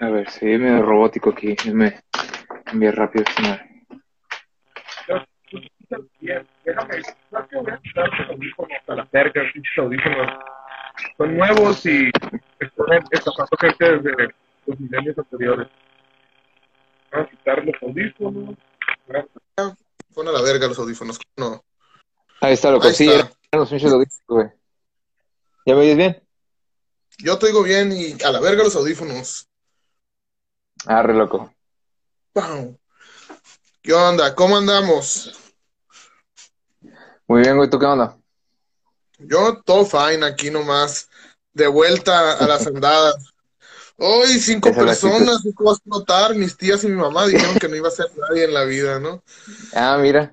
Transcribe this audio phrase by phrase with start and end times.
[0.00, 1.56] A ver, se ve medio robótico aquí.
[1.72, 2.00] Me
[2.72, 3.68] enviar rápido esta madre.
[6.20, 10.38] Bien, déjame, creo que voy a quitar los audífonos a la verga, pinches audífonos.
[11.16, 12.10] Son nuevos y
[12.60, 14.34] están estafando gente desde
[14.66, 15.68] los milenios anteriores.
[17.10, 18.54] Voy a quitar los audífonos.
[20.14, 21.18] Pon a la verga los audífonos.
[21.36, 21.62] No.
[22.40, 22.86] Ahí está, loco.
[22.86, 23.30] Ahí Sí, está.
[23.52, 23.70] los
[24.28, 24.48] güey.
[25.66, 26.22] ¿Ya me oyes bien?
[27.18, 29.48] Yo te oigo bien y a la verga los audífonos.
[30.86, 31.52] Arre, loco.
[32.32, 32.78] Pau.
[33.82, 34.34] ¿Qué onda?
[34.34, 35.32] ¿Cómo andamos?
[37.26, 37.68] Muy bien, güey.
[37.68, 38.16] ¿Tú qué onda?
[39.18, 41.08] Yo todo fine aquí nomás.
[41.52, 43.16] De vuelta a las andadas.
[43.96, 46.34] Hoy cinco Esa personas, ¿cómo vas a notar?
[46.36, 49.00] Mis tías y mi mamá dijeron que no iba a ser nadie en la vida,
[49.00, 49.24] ¿no?
[49.74, 50.32] Ah, mira.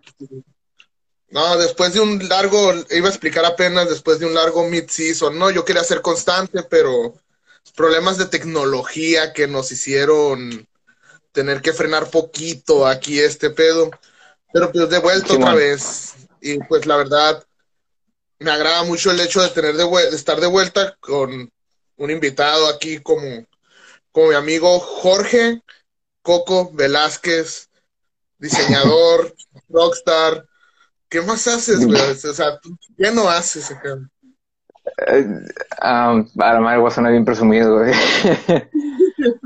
[1.35, 5.51] No, después de un largo, iba a explicar apenas después de un largo mid-season, ¿no?
[5.51, 7.13] Yo quería ser constante, pero
[7.75, 10.65] problemas de tecnología que nos hicieron
[11.33, 13.91] tener que frenar poquito aquí este pedo.
[14.53, 16.13] Pero pues de vuelta otra vez.
[16.39, 17.45] Y pues la verdad,
[18.39, 21.51] me agrada mucho el hecho de tener de, de estar de vuelta con
[21.97, 23.45] un invitado aquí como,
[24.13, 25.61] como mi amigo Jorge
[26.21, 27.67] Coco Velázquez,
[28.37, 29.35] diseñador,
[29.67, 30.47] rockstar.
[31.15, 31.97] ¿Qué más haces, güey?
[31.97, 33.97] O sea, ¿tú ¿qué no haces acá?
[35.07, 35.25] Eh,
[35.81, 37.93] um, a la madre voy a sonar bien presumido, güey.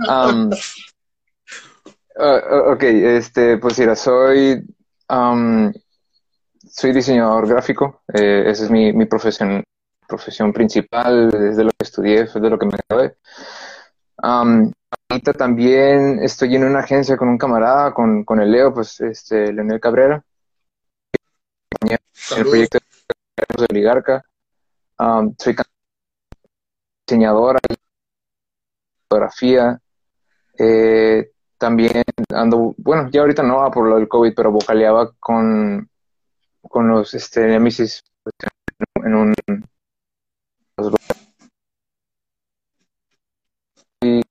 [0.10, 0.50] Um,
[2.18, 4.66] uh, ok, este, pues mira, soy,
[5.10, 5.72] um,
[6.68, 8.02] soy diseñador gráfico.
[8.12, 9.64] Eh, esa es mi, mi profesión,
[10.08, 13.16] profesión principal, es de lo que estudié, fue de lo que me gradué.
[14.22, 14.72] Um,
[15.08, 19.54] ahorita también estoy en una agencia con un camarada, con, con el Leo, pues, este,
[19.54, 20.22] Leonel Cabrera,
[21.82, 21.98] en
[22.38, 22.80] el proyecto
[23.58, 24.24] de Oligarca.
[25.00, 25.56] Um, soy
[27.08, 27.60] diseñadora,
[29.08, 29.80] fotografía.
[30.58, 35.90] Eh, también ando, bueno, ya ahorita no, por lo del COVID, pero vocaleaba con,
[36.62, 38.04] con los este, Nemesis
[38.96, 39.34] en un.
[44.02, 44.22] Y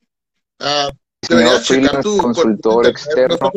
[0.61, 0.91] Ah,
[1.29, 3.51] deberías checar tu consultor ¿No externo.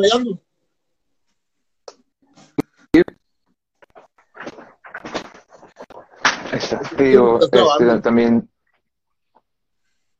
[7.02, 7.40] Fallando?
[7.40, 8.50] Este, también.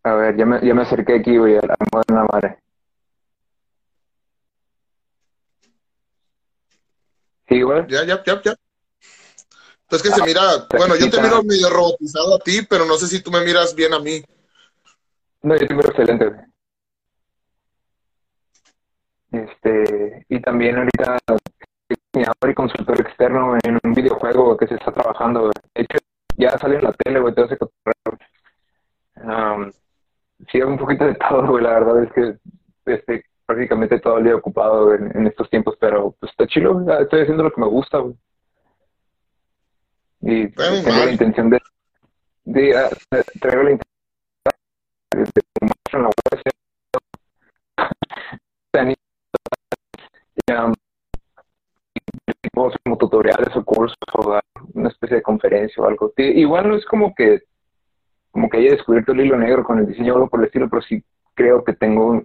[0.04, 2.58] A ver, ya me, ya me acerqué aquí, güey, a la moderna madre.
[7.48, 7.86] Sí, güey.
[7.88, 8.56] Ya, ya, ya, ya.
[9.88, 13.08] Pues que se mira, bueno, yo te miro medio robotizado a ti, pero no sé
[13.08, 14.24] si tú me miras bien a mí.
[15.42, 16.40] No, yo tengo excelente, güey.
[19.32, 21.18] Este, y también ahorita
[21.90, 25.52] diseñador y consultor externo en un videojuego que se está trabajando.
[25.74, 25.98] De hecho,
[26.42, 28.18] ya salió en la tele, güey, todo ese cotorreo.
[29.16, 29.72] Um,
[30.52, 31.64] sí, un poquito de todo, güey.
[31.64, 32.38] La verdad es que
[32.92, 37.04] este, prácticamente todo el día ocupado en, en estos tiempos, pero pues está chido, güey.
[37.04, 38.16] Estoy haciendo lo que me gusta, güey.
[40.22, 41.06] Y tengo mal.
[41.06, 41.60] la intención de,
[42.46, 42.90] de, ah,
[43.40, 43.92] traigo la intención
[45.12, 46.52] de, de promoverlo en la web, sí.
[50.48, 50.74] Y, um,
[52.54, 56.14] puedo hacer como tutoriales o cursos o dar una especie de conferencia o algo.
[56.18, 57.44] Igual no es como que
[58.32, 60.70] como que haya descubierto el hilo negro con el diseño o algo por el estilo,
[60.70, 62.24] pero sí creo que tengo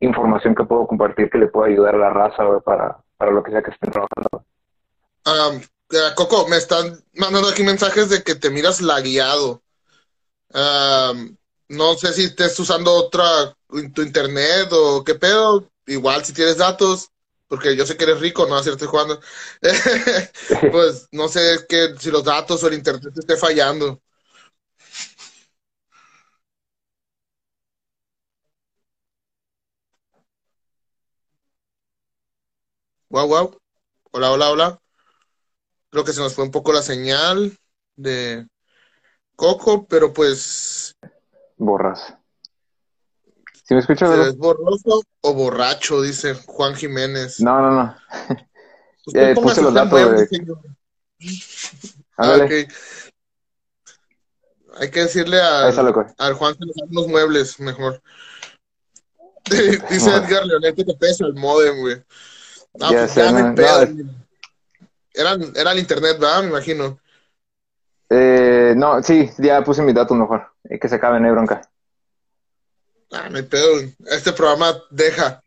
[0.00, 3.50] información que puedo compartir que le pueda ayudar a la raza para, para lo que
[3.50, 4.44] sea que estén trabajando.
[5.92, 9.62] Eh, Coco, me están mandando aquí mensajes de que te miras lagueado.
[10.54, 11.12] Ah,
[11.68, 13.56] no sé si estés usando otra,
[13.94, 15.68] tu internet o qué pedo.
[15.86, 17.10] Igual si tienes datos,
[17.52, 19.20] porque yo sé que eres rico, no hacerte jugando.
[20.72, 24.00] Pues no sé que, si los datos o el internet te esté fallando.
[33.10, 33.60] Wow, wow.
[34.12, 34.82] Hola, hola, hola.
[35.90, 37.54] Creo que se nos fue un poco la señal
[37.96, 38.48] de
[39.36, 40.96] Coco, pero pues
[41.58, 42.16] Borras.
[43.62, 44.10] ¿Sí me escuchas?
[44.10, 46.02] ¿se es borroso o borracho?
[46.02, 47.40] Dice Juan Jiménez.
[47.40, 47.96] No, no, no.
[49.14, 50.00] Eh, puse los datos.
[52.18, 52.46] Ah.
[54.76, 55.82] Hay que decirle está,
[56.18, 58.02] al, Juan que nos haga unos muebles mejor.
[59.90, 61.96] Dice Edgar Leonete que pesa el modem, güey.
[62.80, 63.86] Ah, Ya pues sé, ya no pedo.
[63.86, 64.10] no,
[65.14, 66.42] Era, era el internet, ¿verdad?
[66.42, 66.98] Me imagino.
[68.08, 70.52] Eh, no, sí, ya puse mis datos mejor.
[70.64, 71.71] Eh, que se acabe, no hay bronca.
[73.12, 73.80] Ah, no hay pedo.
[74.06, 75.42] Este programa deja.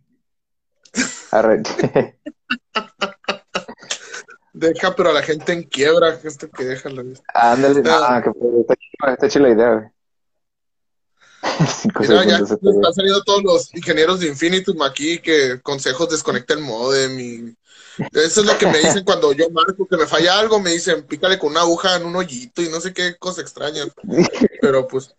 [4.54, 7.04] Deja pero a la gente en quiebra, esto que deja la
[7.34, 8.22] Ándale, Ah.
[8.24, 9.88] que está chila, está chila la idea, güey.
[12.00, 17.20] Mira, ya están saliendo todos los ingenieros de Infinitum aquí que consejos desconecta el modem
[17.20, 17.56] y
[18.14, 21.04] eso es lo que me dicen cuando yo marco que me falla algo, me dicen
[21.04, 23.84] pícale con una aguja en un hoyito y no sé qué cosa extraña.
[24.62, 25.14] Pero pues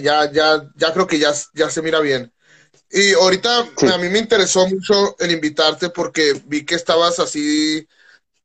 [0.00, 2.32] ya, ya, ya creo que ya, ya se mira bien.
[2.90, 3.86] Y ahorita Sí.
[3.88, 7.86] a mí me interesó mucho el invitarte porque vi que estabas así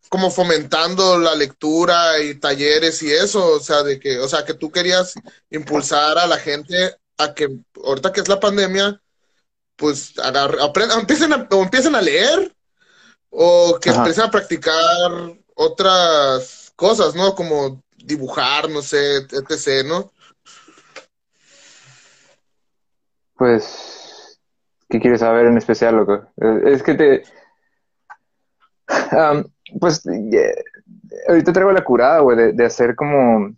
[0.10, 4.54] como fomentando la lectura y talleres y eso, o sea, de que, o sea, que
[4.54, 5.13] tú querías
[5.51, 7.50] impulsar a la gente a que
[7.84, 9.01] ahorita que es la pandemia,
[9.75, 12.54] pues agar- apren- empiecen a, o empiecen a leer
[13.30, 13.98] o que Ajá.
[14.00, 15.12] empiecen a practicar
[15.56, 17.36] otras cosas, ¿no?
[17.36, 20.12] Como dibujar, no sé, etc., ¿no?
[23.38, 24.39] Pues,
[24.89, 26.28] ¿qué quieres saber en especial, loco?
[26.42, 27.24] Eh, Es que te...
[29.12, 29.45] Am,
[29.80, 30.04] pues,
[31.28, 33.54] ahorita traigo la curada, güey, de, de hacer como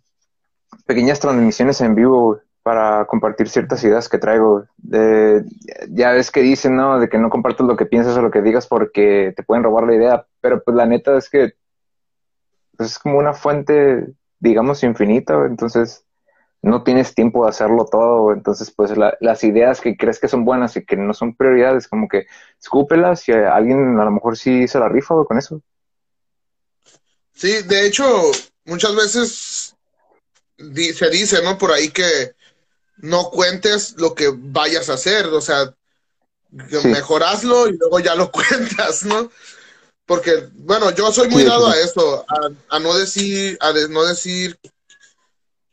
[0.86, 4.64] pequeñas transmisiones en vivo, para compartir ciertas ideas que traigo.
[4.92, 5.42] Eh,
[5.90, 6.98] ya ves que dicen, ¿no?
[7.00, 9.84] De que no compartas lo que piensas o lo que digas porque te pueden robar
[9.84, 11.54] la idea, pero pues la neta es que
[12.76, 16.04] pues, es como una fuente, digamos, infinita, entonces
[16.62, 20.44] no tienes tiempo de hacerlo todo, entonces pues la- las ideas que crees que son
[20.44, 22.26] buenas y que no son prioridades, como que
[22.60, 25.62] escúpelas y a alguien a lo mejor sí se la rifa con eso.
[27.32, 28.04] Sí, de hecho,
[28.64, 29.74] muchas veces
[30.58, 31.56] di- se dice, ¿no?
[31.56, 32.34] Por ahí que
[32.98, 35.74] no cuentes lo que vayas a hacer, o sea,
[36.68, 36.88] Sí.
[36.88, 39.30] mejor hazlo y luego ya lo cuentas, ¿no?
[40.04, 41.72] Porque, bueno, yo soy muy Sí, dado sí.
[41.72, 44.58] a eso, a, a no decir, a no decir,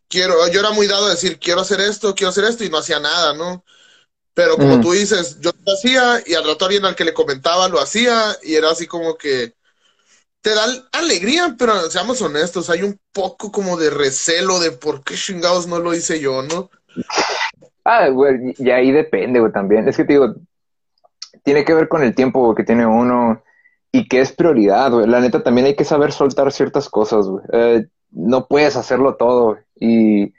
[0.07, 2.77] quiero, yo era muy dado a decir, quiero hacer esto, quiero hacer esto, y no
[2.77, 3.63] hacía nada, ¿no?
[4.33, 4.81] Pero como Ujú.
[4.81, 8.35] tú dices, yo lo hacía, y al rato alguien al que le comentaba lo hacía,
[8.43, 9.53] y era así como que
[10.41, 15.15] te da alegría, pero seamos honestos, hay un poco como de recelo de por qué
[15.15, 16.69] chingados no lo hice yo, ¿no?
[17.83, 19.87] Ah, güey, y ahí depende, güey, también.
[19.87, 20.35] Es que te digo,
[21.43, 23.41] tiene que ver con el tiempo que tiene uno
[23.91, 25.07] y que es prioridad, güey.
[25.07, 27.43] La neta, también hay que saber soltar ciertas cosas, güey.
[27.53, 29.57] Eh, no puedes hacerlo todo.
[29.75, 30.33] Y,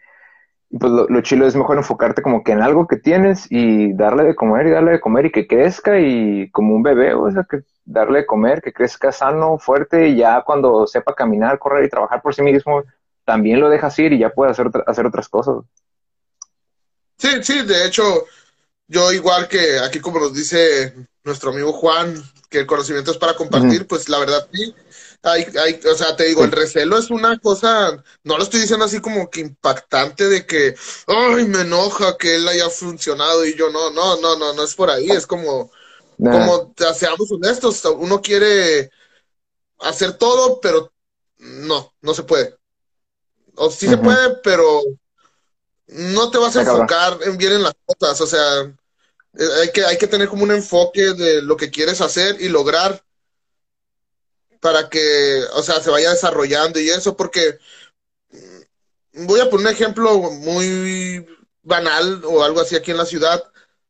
[0.70, 3.93] y, pues lo, lo chilo es mejor enfocarte como que en algo que tienes y
[3.94, 7.31] darle de comer y darle de comer y que crezca y como un bebé, o
[7.31, 11.85] sea, que darle de comer, que crezca sano, fuerte y ya cuando sepa caminar, correr
[11.85, 12.85] y trabajar por sí mismo,
[13.25, 15.56] también lo dejas ir y ya puede hacer, hacer otras cosas.
[17.17, 18.03] Sí, sí, de hecho,
[18.87, 20.94] yo igual que aquí como nos dice
[21.25, 22.15] nuestro amigo Juan,
[22.49, 24.75] que el conocimiento es para compartir, pues la verdad sí.
[25.23, 28.85] Hay, hay, o sea, te digo, el recelo es una cosa, no lo estoy diciendo
[28.85, 30.76] así como que impactante de que,
[31.06, 34.75] ay, me enoja que él haya funcionado y yo no, no, no, no, no es
[34.75, 35.70] por ahí, es como,
[36.19, 36.32] Nah.
[36.32, 38.91] como, seamos honestos, uno quiere
[39.79, 40.93] hacer todo, pero
[41.38, 42.56] no, no se puede.
[43.55, 44.82] O sí se puede, pero
[45.87, 48.62] no te vas a enfocar en bien en las cosas, o sea,
[49.38, 52.49] eh, hay que, hay que tener como un enfoque de lo que quieres hacer y
[52.49, 53.03] lograr
[54.60, 57.58] para que, o sea, se vaya desarrollando y eso, porque
[58.31, 61.26] mm, voy a poner un ejemplo muy
[61.62, 63.43] banal o algo así aquí en la ciudad,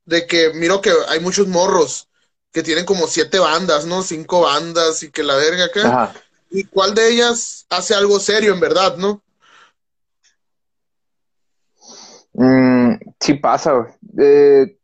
[0.04, 2.08] de que miro que hay muchos morros
[2.52, 4.02] que tienen como siete bandas, ¿no?
[4.02, 5.86] Cinco bandas y que la verga acá.
[5.86, 6.14] Ajá.
[6.50, 9.22] ¿Y cuál de ellas hace algo serio en verdad, no?
[12.32, 13.92] Mm, sí pasa, güey.
[14.18, 14.78] Eh,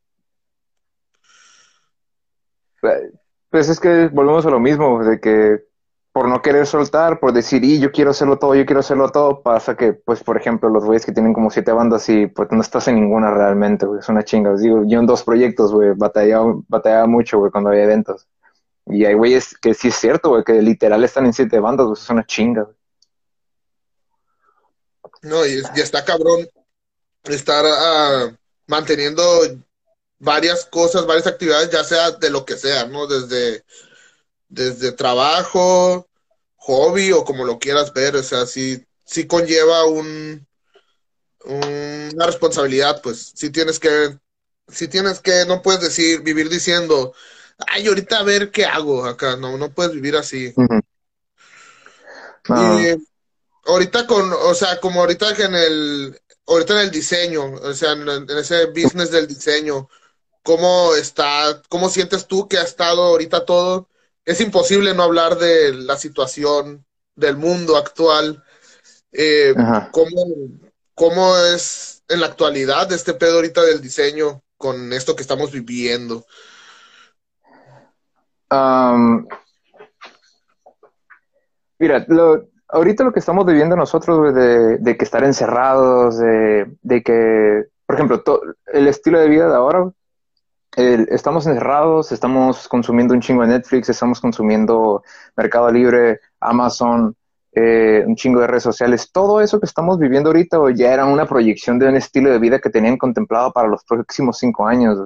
[3.48, 5.64] pues es que volvemos a lo mismo, de que
[6.14, 9.42] por no querer soltar, por decir, y yo quiero hacerlo todo, yo quiero hacerlo todo,
[9.42, 12.60] pasa que, pues, por ejemplo, los güeyes que tienen como siete bandas y pues no
[12.60, 14.52] estás en ninguna realmente, güey, es una chinga.
[14.52, 18.28] Os digo, yo en dos proyectos, güey, batallaba, batallaba mucho, güey, cuando había eventos.
[18.86, 21.98] Y hay güeyes que sí es cierto, güey, que literal están en siete bandas, güey,
[22.00, 22.76] es una chinga, güey.
[25.22, 26.48] No, y, está cabrón
[27.24, 28.30] estar ah,
[28.68, 29.24] manteniendo
[30.20, 33.08] varias cosas, varias actividades, ya sea de lo que sea, ¿no?
[33.08, 33.64] Desde,
[34.48, 36.08] desde trabajo,
[36.56, 40.46] hobby o como lo quieras ver, o sea, sí, sí conlleva un,
[41.44, 44.18] un- una responsabilidad, pues, sí tienes que,
[44.68, 47.14] sí tienes que, no puedes decir, vivir diciendo,
[47.66, 50.52] ay, ahorita a ver qué hago acá, no, no puedes vivir así.
[52.48, 52.78] No.
[52.80, 52.96] Y
[53.66, 57.92] ahorita con, o sea, como ahorita que en el, ahorita en el diseño, o sea,
[57.92, 59.88] en, en ese business del diseño,
[60.42, 63.88] ¿cómo está, cómo sientes tú que ha estado ahorita todo?
[64.24, 68.42] Es imposible no hablar de la situación del mundo actual.
[69.12, 69.54] Eh.
[69.92, 70.24] ¿cómo,
[70.94, 76.24] cómo es en la actualidad este pedo ahorita del diseño con esto que estamos viviendo?
[78.48, 79.26] Am,
[81.78, 87.02] Mira, lo, ahorita lo que estamos viviendo nosotros, de, de, que estar encerrados, de, de
[87.02, 88.22] que, por ejemplo,
[88.66, 89.90] el estilo de vida de ahora,
[90.76, 95.02] estamos encerrados, estamos consumiendo un chingo de Netflix, estamos consumiendo
[95.36, 97.16] Mercado Libre, Amazon,
[97.52, 99.10] eh, un chingo de redes sociales.
[99.12, 102.58] Todo eso que estamos viviendo ahorita ya era una proyección de un estilo de vida
[102.58, 104.98] que tenían contemplado para los próximos cinco años.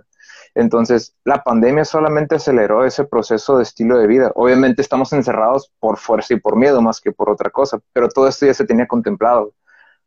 [0.54, 4.32] Entonces, la pandemia solamente aceleró ese proceso de estilo de vida.
[4.34, 8.26] Obviamente estamos encerrados por fuerza y por miedo más que por otra cosa, pero todo
[8.28, 9.52] esto ya se tenía contemplado.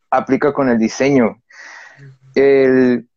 [0.09, 1.41] Aplica con el diseño.
[2.33, 3.07] El,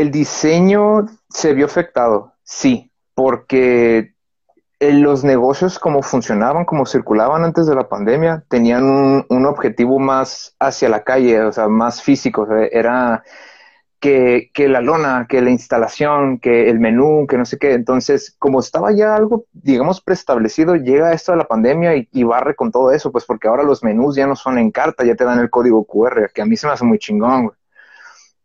[0.00, 4.14] el diseño se vio afectado, sí, porque
[4.80, 8.84] los negocios como funcionaban, como circulaban antes de la pandemia, tenían
[9.28, 12.46] un, objetivo más hacia la calle, o sea, más físico.
[12.70, 13.22] era
[14.00, 17.72] que, la lona, que la instalación, que el menú, que no sé qué.
[17.72, 22.54] Entonces, como estaba ya algo, digamos, preestablecido, llega esto de la pandemia y, y, barre
[22.54, 25.24] con todo eso, pues porque ahora los menús ya no son en carta, ya te
[25.24, 27.52] dan el código QR, que a mí se me hace muy chingón.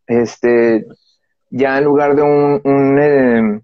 [0.08, 0.86] Este,
[1.50, 3.63] ya en lugar de un, un,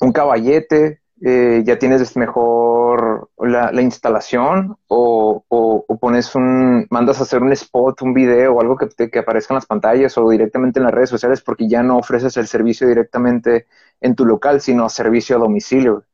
[0.00, 7.22] un caballete, eh, ya tienes mejor la, la instalación o, o, pones un, mandas a
[7.22, 10.78] hacer un spot, un video o algo que, que aparezca en las pantallas o directamente
[10.78, 13.66] en las redes sociales porque ya no ofreces el servicio directamente
[14.00, 16.04] en tu local, sino servicio a domicilio.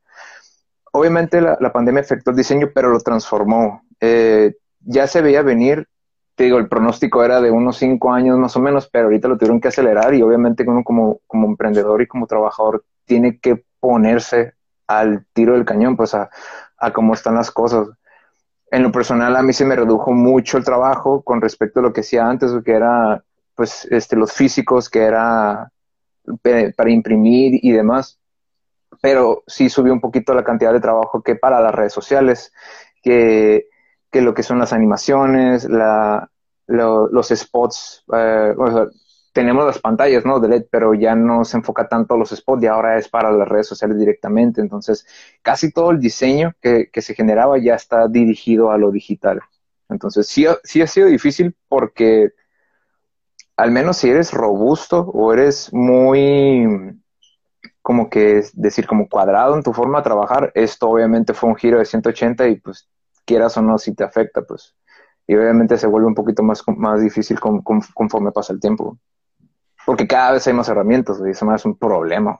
[0.92, 3.82] Obviamente la, la pandemia afectó el diseño, pero lo transformó.
[4.00, 5.88] Eh, ya se veía venir
[6.34, 9.36] te digo, el pronóstico era de unos cinco años más o menos, pero ahorita lo
[9.36, 14.54] tuvieron que acelerar y obviamente uno como, como emprendedor y como trabajador tiene que ponerse
[14.86, 16.30] al tiro del cañón, pues a,
[16.78, 17.88] a cómo están las cosas.
[18.70, 21.92] En lo personal a mí se me redujo mucho el trabajo con respecto a lo
[21.92, 23.22] que hacía antes, que era
[23.54, 25.70] pues este, los físicos, que era
[26.42, 28.18] para imprimir y demás.
[29.00, 32.52] Pero sí subió un poquito la cantidad de trabajo que para las redes sociales,
[33.02, 33.66] que
[34.12, 36.30] que lo que son las animaciones, la,
[36.66, 38.54] los spots, eh,
[39.32, 40.38] tenemos las pantallas, ¿no?
[40.38, 43.32] De LED, pero ya no se enfoca tanto a los spots y ahora es para
[43.32, 44.60] las redes sociales directamente.
[44.60, 45.06] Entonces,
[45.42, 49.40] casi todo el diseño que, que se generaba ya está dirigido a lo digital.
[49.88, 52.32] Entonces, sí, sí ha sido difícil porque
[53.56, 56.66] al menos si eres robusto o eres muy,
[57.80, 61.78] como que decir, como cuadrado en tu forma de trabajar, esto obviamente fue un giro
[61.78, 62.88] de 180 y pues
[63.32, 64.74] quieras o no, si te afecta, pues.
[65.26, 68.98] Y obviamente se vuelve un poquito más, más difícil conforme pasa el tiempo.
[69.86, 72.38] Porque cada vez hay más herramientas y eso es un problema.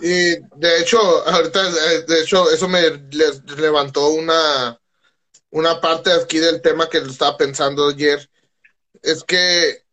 [0.00, 2.82] Y de hecho, ahorita, eh, de hecho, eso me
[3.56, 4.78] levantó una,
[5.50, 8.28] una parte aquí del tema que estaba pensando ayer.
[9.02, 9.84] Es que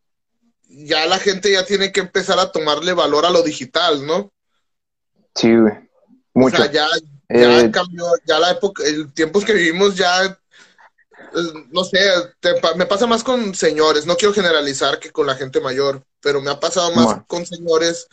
[0.67, 4.33] ya la gente ya tiene que empezar a tomarle valor a lo digital, ¿no?
[5.35, 5.73] Sí, güey.
[6.33, 6.55] Mucho.
[6.55, 6.87] O sea, ya,
[7.33, 10.37] ya eh, cambió, ya la época, el tiempos que vivimos ya, eh,
[11.71, 11.99] no sé,
[12.75, 16.51] me pasa más con señores, no quiero generalizar que con la gente mayor, pero me
[16.51, 18.07] ha pasado más con señores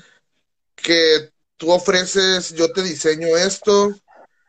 [0.74, 3.94] que tú ofreces, yo te diseño esto,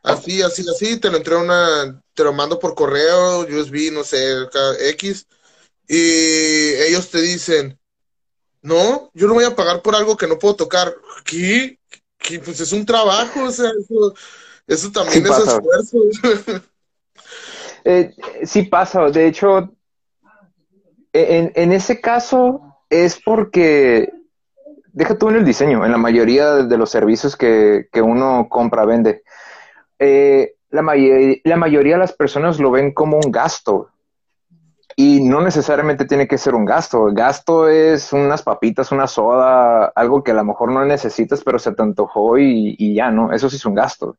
[0.04, 4.48] así, así, así, te lo entrego una, te lo mando por correo, USB, no sé,
[4.92, 5.28] X,
[5.88, 7.78] y ellos te dicen,
[8.62, 10.96] no, yo no voy a pagar por algo que no puedo tocar.
[11.26, 11.80] ¿Qué?
[12.18, 12.40] ¿Qué?
[12.40, 14.14] Pues es un trabajo, o sea, eso,
[14.72, 15.98] eso también es esfuerzo.
[17.84, 18.14] eh,
[18.44, 19.70] sí pasa, de hecho,
[21.12, 24.14] en, en, ese caso es porque,
[24.94, 28.86] deja tú en el diseño, en la mayoría de los servicios que, que uno compra,
[28.86, 29.24] vende,
[30.00, 30.82] eh, la,
[31.44, 33.90] la mayoría de las personas lo ven como un gasto.
[34.96, 37.08] Y no necesariamente tiene que ser un gasto.
[37.08, 41.60] El gasto es unas papitas, una soda, algo que a lo mejor no necesitas, pero
[41.60, 43.32] se te antojó y, y ya, ¿no?
[43.32, 44.18] Eso sí es un gasto.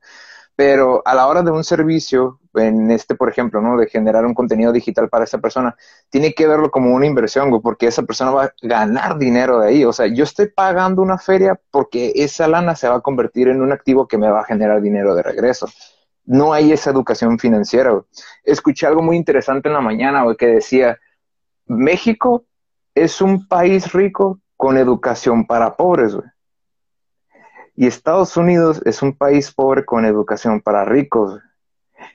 [0.54, 3.76] Pero a la hora de un servicio, en este, por ejemplo, ¿no?
[3.76, 5.74] De generar un contenido digital para esa persona,
[6.10, 9.84] tiene que verlo como una inversión, porque esa persona va a ganar dinero de ahí.
[9.84, 13.62] O sea, yo estoy pagando una feria porque esa lana se va a convertir en
[13.62, 15.66] un activo que me va a generar dinero de regreso.
[16.24, 18.00] No hay esa educación financiera.
[18.44, 20.98] Escuché algo muy interesante en la mañana, que decía,
[21.66, 22.44] México
[22.94, 26.31] es un país rico con educación para pobres, güey.
[27.74, 31.40] Y Estados Unidos es un país pobre con educación para ricos.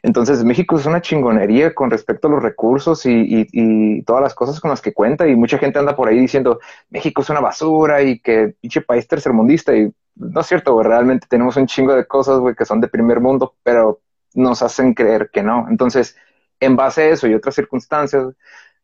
[0.04, 4.70] Entonces México es una chingonería con respecto a los recursos y, todas las cosas con
[4.70, 6.60] las que cuenta y mucha gente anda por ahí diciendo
[6.90, 11.58] México es una basura y que pinche país tercermundista y no es cierto, realmente tenemos
[11.58, 14.02] un chingo de cosas que son de primer mundo, pero
[14.34, 15.68] nos hacen creer que no.
[15.70, 16.16] Entonces,
[16.60, 18.26] en base a eso y otras circunstancias,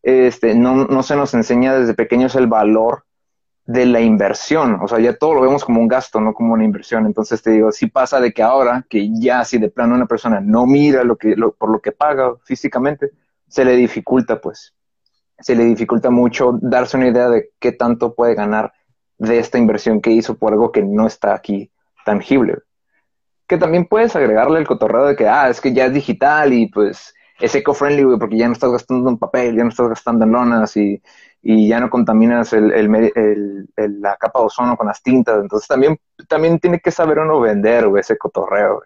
[0.04, 3.06] este, no, no se nos enseña desde pequeños el valor
[3.66, 6.66] de la inversión, o sea, ya todo lo vemos como un gasto, no como una
[6.66, 7.06] inversión.
[7.06, 10.42] Entonces te digo, si pasa de que ahora que ya si de plano una persona
[10.42, 13.12] no mira lo que por lo que paga físicamente,
[13.48, 14.74] se le dificulta pues,
[15.40, 18.74] se le dificulta mucho darse una idea de qué tanto puede ganar
[19.18, 21.72] de esta inversión que hizo por algo que no está aquí
[22.06, 22.58] tangible.
[23.48, 26.68] Que también puedes agregarle el cotorreo de que, ah, es que ya es digital y
[26.68, 30.32] pues es eco-friendly, porque ya no estás gastando en papel, ya no estás gastando en
[30.32, 31.02] lonas y
[31.46, 35.42] y ya no contaminas el, el, el, la capa de ozono con las tintas.
[35.42, 36.00] Entonces también,
[36.30, 38.82] también tiene que saber uno vender ese cotorreo.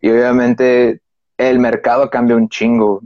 [0.00, 1.02] Y obviamente
[1.36, 3.02] el mercado cambia un chingo.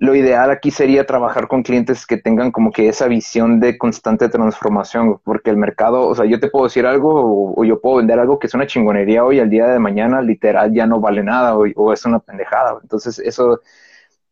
[0.00, 4.28] Lo ideal aquí sería trabajar con clientes que tengan como que esa visión de constante
[4.28, 8.18] transformación, porque el mercado, o sea, yo te puedo decir algo o, yo puedo vender
[8.18, 11.56] algo que es una chingonería hoy, al día de mañana literal ya no vale nada
[11.56, 12.78] o, o es una pendejada.
[12.82, 13.60] Entonces eso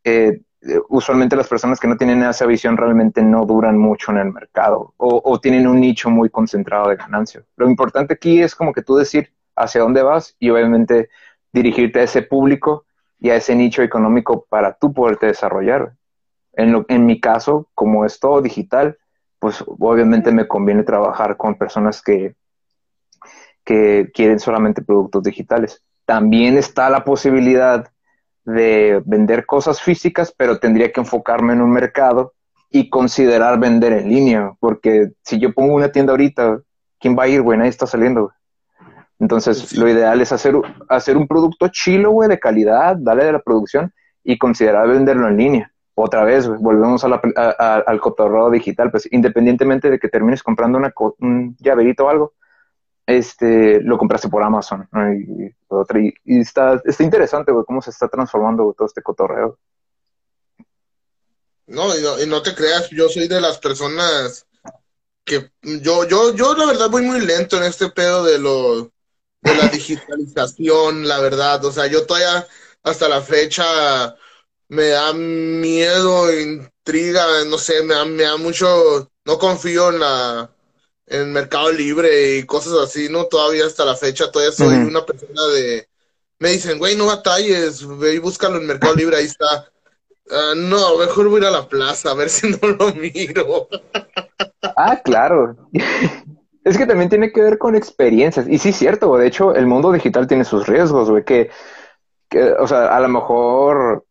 [0.05, 0.41] eh,
[0.89, 4.95] usualmente las personas que no tienen esa visión realmente no duran mucho en el mercado
[4.97, 7.45] o, tienen un nicho muy concentrado de ganancia.
[7.57, 11.11] Lo importante aquí es como que tú decir hacia dónde vas y obviamente
[11.53, 12.87] dirigirte a ese público
[13.21, 15.93] y a ese nicho económico para tú poderte desarrollar.
[16.53, 18.99] En, en mi caso, como es todo digital,
[19.39, 22.35] pues obviamente me conviene trabajar con personas que,
[23.65, 25.83] que quieren solamente productos digitales.
[26.05, 27.91] También está la posibilidad
[28.45, 32.33] de vender cosas físicas, pero tendría que enfocarme en un mercado
[32.71, 36.61] y considerar vender en línea, porque si yo pongo una tienda ahorita,
[36.99, 37.59] ¿quién va a ir, güey?
[37.59, 38.33] Nadie está saliendo.
[39.19, 40.55] Entonces, lo ideal es hacer,
[40.89, 45.37] hacer un producto chilo, güey, de calidad, darle de la producción y considerar venderlo en
[45.37, 45.73] línea.
[45.95, 47.09] Otra vez, volvemos a
[47.81, 52.35] al cotorreo digital, pues independientemente de que termines comprando una, un llaverito o algo,
[53.05, 54.89] este, lo compraste por Amazon.
[56.25, 59.59] Y, está, está interesante, güey, cómo se está transformando todo este cotorreo.
[61.67, 64.47] No y, no, te creas, yo soy de las personas
[65.25, 68.91] que yo, yo, yo la verdad voy muy lento en este pedo de lo,
[69.43, 71.65] de la digitalización, la verdad.
[71.65, 72.47] O sea, yo todavía
[72.83, 74.17] hasta la fecha
[74.69, 80.51] me da miedo, intriga, no sé, me me da mucho, no confío en la
[81.11, 83.27] en Mercado Libre y cosas así, ¿no?
[83.27, 85.89] Todavía hasta la fecha, todavía soy una persona de...
[86.39, 89.71] Me dicen, güey, no batalles, ve y búscalo en Mercado Libre, ahí está.
[90.31, 93.69] Ah, no, mejor voy a ir a la plaza a ver si no lo miro.
[94.77, 95.57] ah, claro.
[96.69, 98.47] Es que también tiene que ver con experiencias.
[98.49, 101.51] Y sí, cierto, de hecho, el mundo digital tiene sus riesgos, güey, que,
[102.29, 104.05] que, o sea, a lo mejor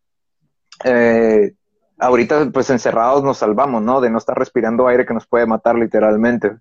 [0.84, 1.54] eh,
[2.00, 4.02] ahorita pues encerrados nos salvamos, ¿no?
[4.02, 6.58] De no estar respirando aire que nos puede matar literalmente.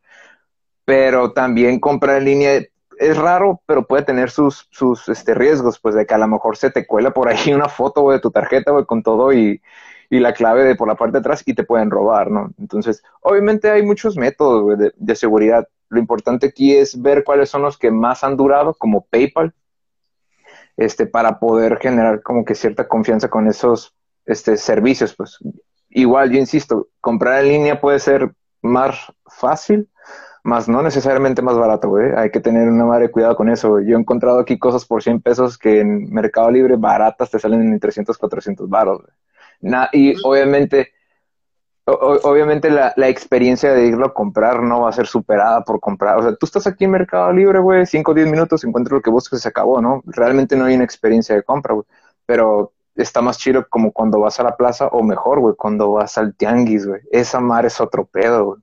[0.84, 2.62] Pero también comprar en línea
[2.98, 6.56] es raro, pero puede tener sus, sus este, riesgos, pues de que a lo mejor
[6.56, 9.60] se te cuela por ahí una foto de tu tarjeta güey, con todo y,
[10.10, 12.52] y, la clave de por la parte de atrás y te pueden robar, ¿no?
[12.58, 15.68] Entonces, obviamente hay muchos métodos de, seguridad.
[15.88, 19.54] Lo importante aquí es ver cuáles son los que más han durado, como PayPal,
[20.76, 23.94] este, para poder generar como que cierta confianza con esos
[24.26, 25.38] este, servicios, pues
[25.90, 29.88] igual, yo insisto, comprar en línea puede ser más fácil,
[30.42, 32.12] más no necesariamente más barato, güey.
[32.16, 33.80] Hay que tener una madre cuidado con eso.
[33.80, 37.62] Yo he encontrado aquí cosas por 100 pesos que en Mercado Libre baratas te salen
[37.62, 39.02] en 300, 400 baros.
[39.92, 40.92] Y obviamente,
[41.84, 46.18] obviamente la, la, experiencia de irlo a comprar no va a ser superada por comprar.
[46.18, 49.02] O sea, tú estás aquí en Mercado Libre, güey, 5 o 10 minutos, encuentras lo
[49.02, 50.02] que buscas y se acabó, ¿no?
[50.06, 51.86] Realmente no hay una experiencia de compra, güey.
[52.26, 56.18] Pero está más chido como cuando vas a la plaza, o mejor, güey, cuando vas
[56.18, 57.02] al tianguis, güey.
[57.10, 58.60] Esa mar es otro pedo, güey.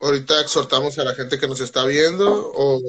[0.00, 2.80] Ahorita exhortamos a la gente que nos está viendo o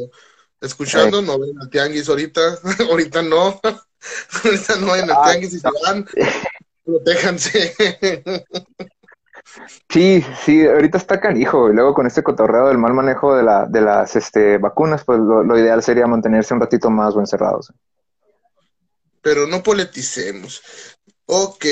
[0.61, 2.41] escuchando, no ven al tianguis ahorita,
[2.89, 3.59] ahorita no,
[4.79, 6.05] no vayan al ah, tianguis y se van,
[6.85, 7.73] protéjanse.
[9.89, 11.69] Sí, sí, ahorita está canijo.
[11.69, 15.19] Y luego con este cotorreo del mal manejo de, la, de las este, vacunas, pues
[15.19, 17.73] lo, lo ideal sería mantenerse un ratito más o encerrados
[19.21, 20.61] pero no politicemos.
[21.25, 21.65] Ok.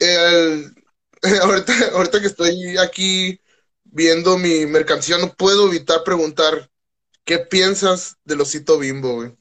[1.42, 3.40] ahorita, ahorita que estoy aquí
[3.84, 6.70] viendo mi mercancía, no puedo evitar preguntar,
[7.24, 9.36] ¿qué piensas del osito bimbo, güey?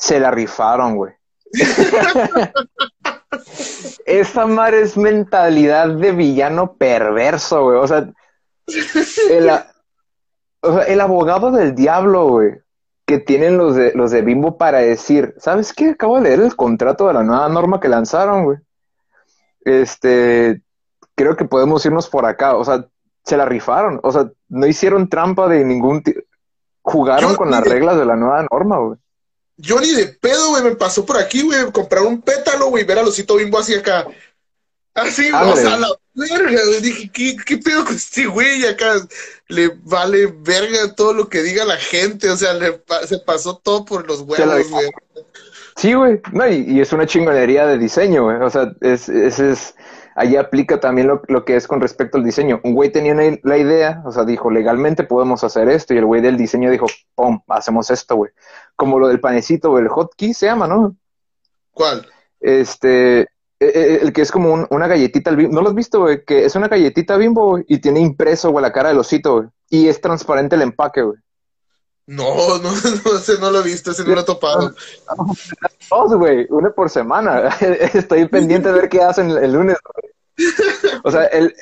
[0.00, 1.14] Se la rifaron, güey.
[4.04, 7.78] Esa madre es mentalidad de villano perverso, güey.
[7.78, 8.10] O sea,
[9.30, 9.50] el,
[10.62, 12.60] o sea, el abogado del diablo, güey
[13.10, 15.90] que tienen los de, los de Bimbo para decir, ¿sabes qué?
[15.90, 18.58] Acabo de leer el contrato de la nueva norma que lanzaron, güey.
[19.64, 20.62] Este,
[21.16, 22.86] creo que podemos irnos por acá, o sea,
[23.24, 26.04] se la rifaron, o sea, no hicieron trampa de ningún
[26.82, 28.98] jugaron con las reglas de la nueva norma, güey.
[29.60, 32.98] Yo ni de pedo, güey, me pasó por aquí, güey, comprar un pétalo, güey, ver
[32.98, 34.06] a Losito Bimbo así acá.
[34.94, 35.78] Así, o sea,
[36.14, 36.80] verga, güey.
[36.80, 38.66] Dije, ¿qué, ¿qué pedo con este güey?
[38.66, 38.94] Acá
[39.48, 42.28] le vale verga todo lo que diga la gente.
[42.28, 44.88] O sea, le se pasó todo por los la- huevos, güey.
[45.76, 46.20] Sí, güey.
[46.32, 48.36] No, y, y es una chingonería de diseño, güey.
[48.38, 49.74] O sea, es, es, es-
[50.16, 52.60] ahí aplica también lo, lo que es con respecto al diseño.
[52.64, 56.04] Un güey tenía una- la idea, o sea, dijo, legalmente podemos hacer esto, y el
[56.04, 58.32] güey del diseño dijo, pum, hacemos esto, güey.
[58.76, 60.96] Como lo del panecito, güey, el hotkey se llama, ¿no?
[61.72, 62.06] ¿Cuál?
[62.40, 63.26] Este, eh,
[63.60, 65.30] eh, el que es como un- una galletita.
[65.32, 66.24] ¿No lo has visto, güey?
[66.24, 69.48] Que es una galletita bimbo, y tiene impreso, güey, la cara del osito, güey.
[69.68, 71.18] Y es transparente el empaque, güey.
[72.06, 72.24] No,
[72.58, 74.74] no, no, ese no lo he visto, ese no lo he topado.
[75.90, 77.48] Dos, güey, una por semana.
[77.94, 80.12] Estoy pendiente de ver qué hacen el lunes, güey.
[81.04, 81.54] O sea, el,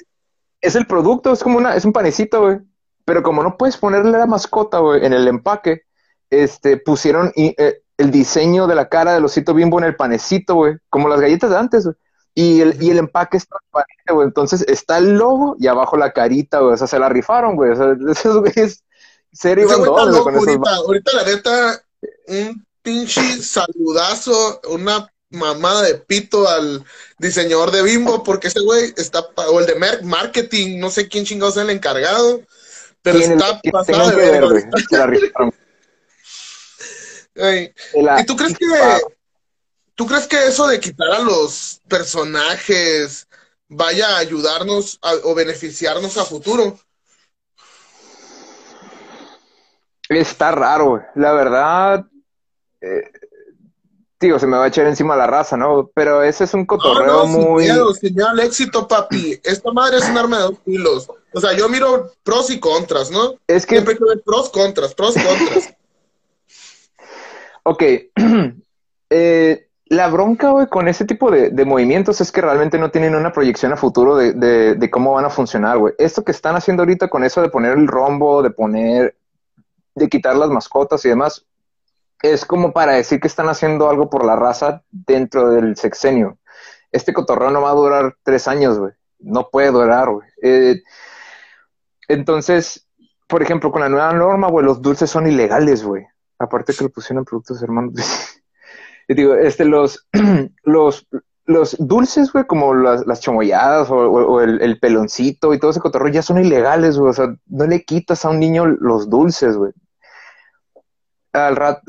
[0.60, 2.58] es el producto, es como una, es un panecito, güey.
[3.04, 5.82] Pero como no puedes ponerle la mascota, güey, en el empaque,
[6.30, 10.54] este, pusieron y, eh, el diseño de la cara del osito bimbo en el panecito,
[10.54, 11.96] güey, como las galletas de antes, güey.
[12.34, 14.26] Y el, y el empaque es transparente, güey.
[14.28, 16.74] Entonces está el logo y abajo la carita, güey.
[16.74, 17.72] O sea, se la rifaron, güey.
[17.72, 18.84] O sea, esos güeyes
[19.32, 20.76] serio Ese güey loco con esos ahorita.
[20.76, 21.82] Ahorita, la neta,
[22.28, 26.84] un pinche saludazo, una mamada de pito al
[27.18, 31.56] diseñador de Bimbo, porque ese güey está, o el de marketing, no sé quién chingados
[31.56, 32.40] es el encargado,
[33.02, 34.48] pero está que pasado de verga.
[34.88, 35.52] Se la rifaron.
[38.18, 38.66] ¿Y tú crees que,
[39.94, 43.29] tú crees que eso de quitar a los personajes
[43.68, 46.79] vaya a ayudarnos a- o beneficiarnos a futuro?
[50.09, 51.03] Está raro.
[51.14, 52.07] La verdad,
[52.81, 53.11] eh,
[54.18, 55.90] tío, se me va a echar encima la raza, ¿no?
[55.94, 57.64] Pero ese es un No, cotorreo no, sin muy...
[57.64, 59.38] miedo, señal éxito, papi.
[59.44, 61.09] Esta madre es un arma de dos filos.
[61.33, 63.35] O sea, yo miro pros y contras, ¿no?
[63.46, 65.74] Es que, Siempre que ver pros, contras, pros, contras.
[67.68, 67.83] ok,
[69.11, 73.33] eh, la bronca, güey, con ese tipo de, movimientos es que realmente no tienen una
[73.33, 75.94] proyección a futuro de cómo van a funcionar, güey.
[75.98, 79.16] Esto que están haciendo ahorita con eso de poner el rombo, de poner,
[79.94, 81.46] de quitar las mascotas y demás,
[82.22, 86.38] es como para decir que están haciendo algo por la raza dentro del sexenio.
[86.90, 88.92] Este cotorreo no va a durar tres años, güey.
[89.20, 90.28] No puede durar, güey.
[90.42, 90.83] Eh,
[92.09, 92.87] entonces,
[93.26, 96.07] por ejemplo, con la nueva norma, güey, los dulces son ilegales, güey.
[96.38, 97.94] Aparte que lo pusieron productos hermanos.
[99.09, 100.07] y digo, este, los,
[100.64, 101.07] los,
[101.46, 106.22] los dulces, güey, como las, las o, el, el peloncito y todo ese cotorreo ya
[106.22, 107.11] son ilegales, güey.
[107.11, 109.72] O sea, no le quitas a un niño los dulces, güey.
[111.33, 111.83] Al rat,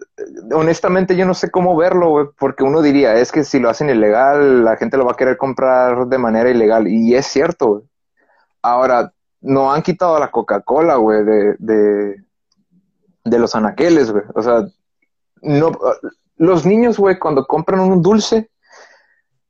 [0.54, 3.90] honestamente yo no sé cómo verlo, güey, porque uno diría, es que si lo hacen
[3.90, 6.88] ilegal, la gente lo va a querer comprar de manera ilegal.
[6.88, 7.84] Y es cierto, güey.
[8.62, 12.24] Ahora, no han quitado la Coca-Cola, güey, de,
[13.23, 14.23] de los anaqueles, güey.
[14.36, 14.65] O sea,
[15.41, 15.71] no,
[16.38, 18.49] los niños, güey, cuando compran un dulce,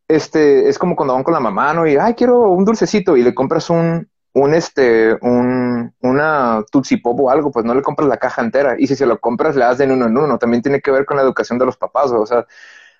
[0.08, 1.88] este, es como cuando van con la mamá, ¿no?
[1.88, 7.20] Y, ay, quiero un dulcecito, y le compras un, un, este, un, una Tutsi Pop
[7.20, 8.76] o algo, pues no le compras la caja entera.
[8.78, 10.38] Y si se lo compras, le das de uno en uno.
[10.38, 12.24] También tiene que ver con la educación de los papás, güey.
[12.24, 12.46] O sea,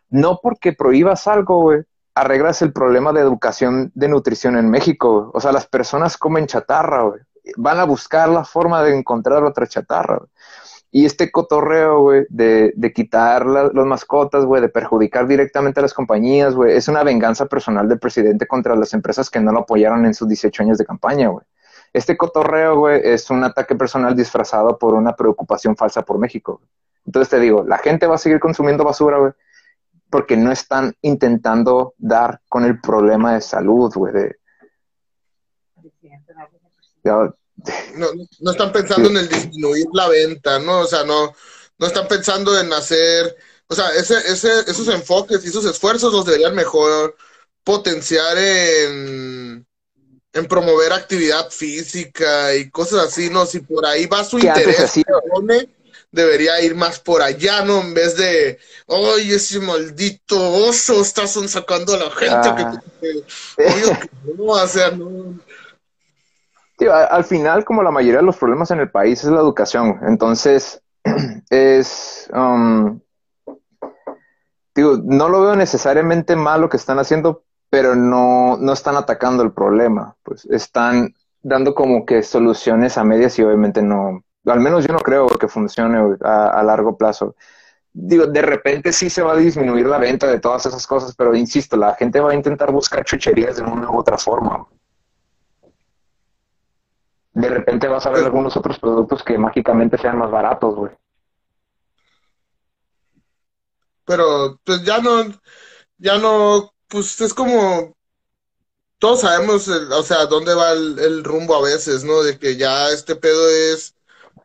[0.10, 1.82] no porque prohíbas algo, güey,
[2.16, 5.32] arreglas el problema de educación de nutrición en México.
[5.34, 7.22] O sea, las personas comen chatarra, güey.
[7.58, 10.18] Van a buscar la forma de encontrar otra chatarra.
[10.18, 10.30] güey.
[10.92, 15.84] Y este cotorreo, güey, de, de quitar la- las mascotas, güey, de perjudicar directamente a
[15.84, 19.60] las compañías, güey, es una venganza personal del presidente contra las empresas que no lo
[19.60, 21.46] apoyaron en sus 18 años de campaña, güey.
[21.94, 26.62] Este cotorreo, güey, es un ataque personal disfrazado por una preocupación falsa por México.
[27.06, 29.32] Entonces te digo, la gente va a seguir consumiendo basura, güey,
[30.10, 34.36] porque no están intentando dar con el problema de salud, güey, de,
[37.04, 37.34] ya-
[37.96, 38.08] No,
[38.40, 40.80] no están pensando en el disminuir la venta, ¿no?
[40.82, 41.34] O sea, no,
[41.78, 43.36] no están pensando en hacer,
[43.68, 47.16] o sea, ese, ese, esos enfoques y esos esfuerzos los deberían mejor
[47.64, 49.66] potenciar en,
[50.34, 53.46] en promover actividad física y cosas así, ¿no?
[53.46, 54.92] Si por ahí va su interés,
[56.12, 57.82] debería ir más por allá, ¿no?
[57.82, 62.82] En vez de, ay, ese maldito oso está sacando a la gente Ah.
[63.02, 63.24] que, que-
[63.56, 65.40] que no, o sea, no.
[66.80, 70.00] Tío, al final, como la mayoría de los problemas en el país es la educación,
[70.04, 70.82] entonces
[71.50, 73.02] es, um,
[74.74, 79.44] digo, no lo veo necesariamente mal lo que están haciendo, pero no, no están atacando
[79.44, 81.14] el problema, pues están
[81.44, 85.50] dando como que soluciones a medias y obviamente no, al menos yo no creo que
[85.50, 87.36] funcione a, a largo plazo.
[87.92, 91.36] Digo, de repente sí se va a disminuir la venta de todas esas cosas, pero
[91.36, 94.66] insisto, la gente va a intentar buscar chucherías de una u otra forma.
[97.34, 100.92] De repente vas a ver algunos otros productos que mágicamente sean más baratos, güey.
[104.10, 105.24] pero pues ya no,
[106.00, 107.96] ya no, pues es como,
[108.98, 112.24] todos sabemos, o sea, dónde va el, rumbo a veces, ¿no?
[112.24, 113.94] De que ya este pedo es,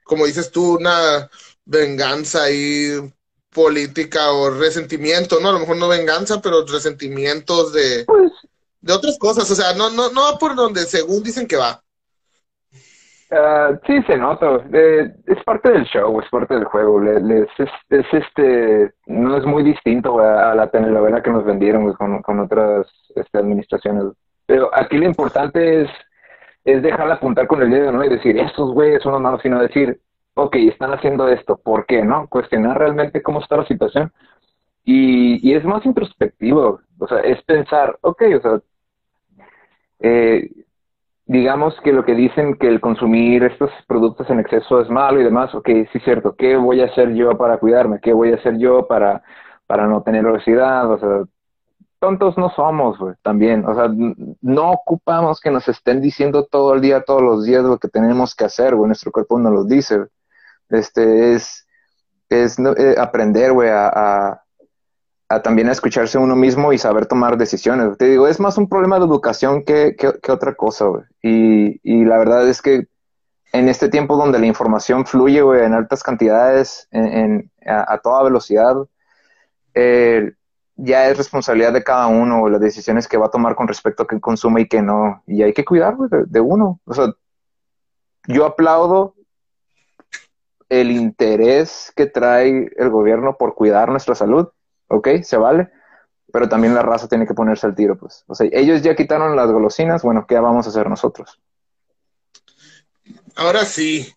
[0.05, 1.31] como dices tú, una
[1.65, 3.11] venganza ahí
[3.51, 5.49] política o resentimiento, ¿no?
[5.49, 8.33] A lo mejor no venganza, pero resentimientos de, pues
[8.83, 9.51] de otras cosas.
[9.51, 11.83] O sea, no, no, no va por donde según dicen que va.
[13.31, 14.61] Uh, sí, se nota.
[15.27, 17.03] es parte del show, es parte del juego.
[17.03, 22.87] es, este, no es muy distinto a, la telenovela que nos vendieron con, con, otras
[23.17, 24.05] este, administraciones.
[24.47, 25.91] Pero aquí lo importante es,
[26.65, 28.05] es dejarla apuntar con el dedo, ¿no?
[28.05, 30.01] Y decir, estos güeyes son los malos, sino decir,
[30.35, 32.29] ok, están haciendo esto, ¿por qué, no?
[32.29, 34.13] Cuestionar realmente cómo está la situación.
[34.85, 38.61] Y, y es más introspectivo, o sea, es pensar, ok, o sea,
[40.01, 40.51] eh,
[41.27, 45.25] digamos que lo que dicen que el consumir estos productos en exceso es malo y
[45.25, 48.01] demás, ok, sí es cierto, ¿qué voy a hacer yo para cuidarme?
[48.01, 49.23] ¿Qué voy a hacer yo para,
[49.67, 50.91] para no tener obesidad?
[50.91, 51.25] O sea,
[51.99, 53.65] tontos no somos, güey, también.
[53.65, 53.89] O sea,
[54.43, 58.35] no ocupamos que nos estén diciendo todo el día, todos los días lo que tenemos
[58.35, 58.89] que hacer, güey.
[58.89, 60.05] Nuestro cuerpo nos lo dice.
[60.69, 61.67] Este es,
[62.29, 64.44] es eh, aprender, güey, a, a,
[65.29, 67.97] también a escucharse uno mismo y saber tomar decisiones.
[67.99, 70.87] Te digo, es más un problema de educación que, que, otra cosa.
[71.23, 72.89] Y, y la verdad es que
[73.55, 76.89] en este tiempo donde la información fluye, en altas cantidades,
[77.65, 78.75] a, toda velocidad,
[79.75, 80.33] eh,
[80.75, 84.07] ya es responsabilidad de cada uno las decisiones que va a tomar con respecto a
[84.09, 85.23] qué consume y qué no.
[85.29, 86.81] Y hay que cuidar de, uno.
[88.27, 89.15] Yo aplaudo
[90.69, 94.49] el interés que trae el gobierno por cuidar nuestra salud,
[94.89, 95.09] ¿ok?
[95.23, 95.71] Se vale,
[96.33, 98.25] pero también la raza tiene que ponerse al tiro, pues.
[98.27, 101.41] O sea, ellos ya quitaron las golosinas, bueno, ¿qué vamos a hacer nosotros?
[103.37, 104.13] Ahora sí,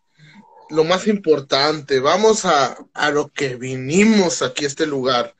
[0.70, 5.36] lo más importante, vamos a, a lo que vinimos aquí a este lugar.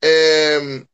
[0.00, 0.84] Eh,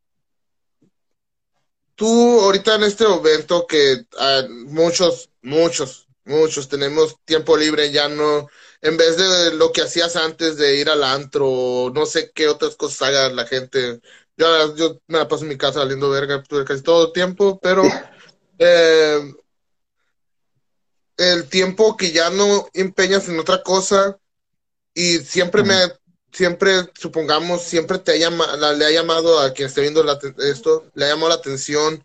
[1.94, 8.48] tú ahorita en este evento que ah, muchos, muchos, muchos tenemos tiempo libre, ya no,
[8.84, 12.76] en vez de lo que hacías antes de ir al antro, no sé qué otras
[12.76, 13.98] cosas haga la gente.
[14.36, 17.82] Yo, yo me la paso en mi casa saliendo verga casi todo el tiempo, pero
[18.58, 19.20] eh,
[21.16, 24.18] el tiempo que ya no empeñas en otra cosa
[24.92, 25.76] y siempre me
[26.30, 28.30] siempre, supongamos, siempre te ha
[28.74, 30.04] le ha llamado a quien esté viendo
[30.40, 32.04] esto, le ha llamado la atención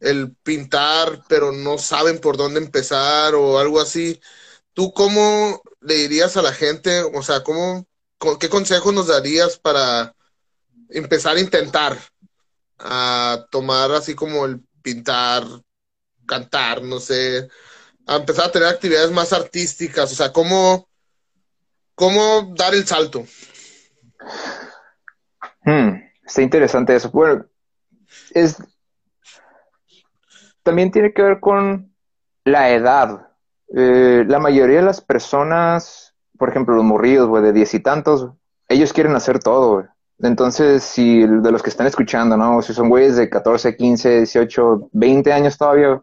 [0.00, 4.20] el pintar, pero no saben por dónde empezar o algo así.
[4.74, 7.86] ¿Tú cómo le dirías a la gente, o sea, cómo,
[8.40, 10.14] qué consejos nos darías para
[10.90, 11.98] empezar a intentar
[12.78, 15.44] a tomar así como el pintar,
[16.26, 17.48] cantar, no sé,
[18.06, 20.88] a empezar a tener actividades más artísticas, o sea, cómo,
[21.94, 23.24] cómo dar el salto?
[25.64, 27.10] Hmm, está interesante eso.
[27.10, 27.46] Bueno,
[28.30, 28.56] es
[30.62, 31.92] también tiene que ver con
[32.44, 33.31] la edad.
[33.74, 38.28] Eh, la mayoría de las personas, por ejemplo, los morridos, güey, de diez y tantos,
[38.68, 39.84] ellos quieren hacer todo,
[40.20, 42.62] Entonces, si de los que están escuchando, ¿no?
[42.62, 46.00] Si son güeyes de 14, 15, 18, 20 años todavía,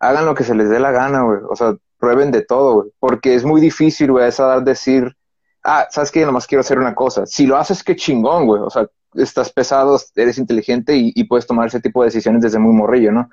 [0.00, 1.38] hagan lo que se les dé la gana, güey.
[1.48, 2.90] O sea, prueben de todo, güey.
[2.98, 5.16] Porque es muy difícil, güey, a esa edad decir,
[5.64, 6.24] ah, ¿sabes qué?
[6.24, 7.26] Nomás quiero hacer una cosa.
[7.26, 8.62] Si lo haces, qué chingón, güey.
[8.62, 12.72] O sea, estás pesado, eres inteligente y, puedes tomar ese tipo de decisiones desde muy
[12.72, 13.30] morrillo, ¿no?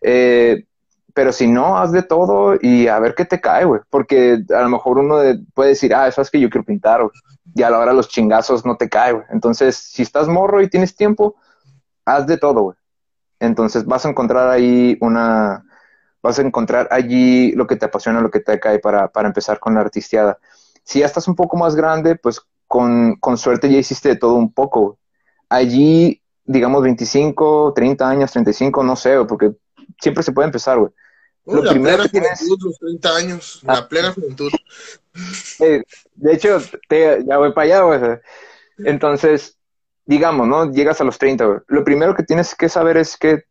[0.00, 0.64] Eh,
[1.14, 3.80] pero si no, haz de todo y a ver qué te cae, güey.
[3.90, 5.16] Porque a lo mejor uno
[5.54, 7.00] puede decir, ah, ¿sabes que yo quiero pintar,
[7.54, 9.24] Y a la hora los chingazos no te cae, güey.
[9.30, 11.36] Entonces, si estás morro y tienes tiempo,
[12.04, 12.76] haz de todo, güey.
[13.40, 15.64] Entonces vas a encontrar ahí una,
[16.22, 19.58] vas a encontrar allí lo que te apasiona, lo que te cae para, para empezar
[19.58, 20.38] con la artisteada.
[20.84, 22.40] Si ya estás un poco más grande, pues
[22.72, 24.98] con, suerte ya hiciste de todo un poco.
[25.50, 29.52] Allí, digamos, 25, 30 años, 35, no sé, porque
[30.02, 30.92] siempre se puede empezar, güey.
[31.44, 32.46] Lo primero que tienes...
[32.62, 33.88] los 30 años, la ah.
[33.88, 34.52] plena juventud.
[35.60, 35.82] Eh,
[36.14, 36.58] de hecho,
[36.90, 38.18] ya voy para allá, güey.
[38.78, 39.58] Entonces,
[40.06, 40.72] digamos, ¿no?
[40.72, 41.58] Llegas a los 30, güey.
[41.66, 43.42] Lo primero que tienes que saber es que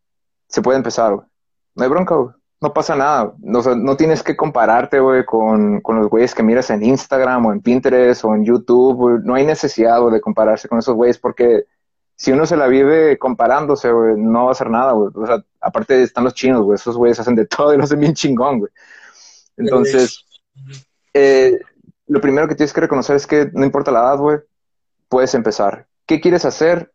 [0.48, 1.28] se puede empezar, güey.
[1.76, 3.34] No hay bronca, güey no pasa nada.
[3.40, 7.62] No, no tienes que compararte, güey, con, los güeyes que miras en Instagram o en
[7.62, 9.22] Pinterest o en YouTube.
[9.24, 11.66] No hay necesidad, güey, de compararse con esos güeyes porque
[12.16, 15.10] si uno se la vive comparándose, güey, no va a hacer nada, güey.
[15.16, 16.76] O sea, aparte están los chinos, güey.
[16.76, 18.71] Esos güeyes hacen de todo y lo hacen bien chingón, güey.
[19.58, 20.26] Entonces,
[21.13, 21.60] eh,
[22.08, 24.39] lo primero que tienes que reconocer es que no importa la edad, güey,
[25.08, 25.88] puedes empezar.
[26.06, 26.91] ¿Qué quieres hacer?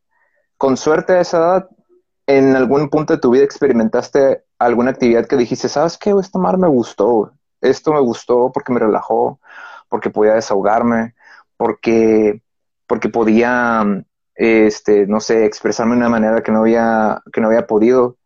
[0.58, 1.70] Con suerte a esa edad,
[2.26, 6.12] en algún punto de tu vida experimentaste alguna actividad que dijiste, ¿sabes qué?
[6.18, 9.40] Esto mar me gustó, esto me gustó porque me relajó,
[9.88, 11.14] porque podía desahogarme,
[11.56, 12.42] porque,
[12.86, 13.84] porque podía,
[14.34, 18.16] este, no sé, expresarme de una manera que no había, que no había podido.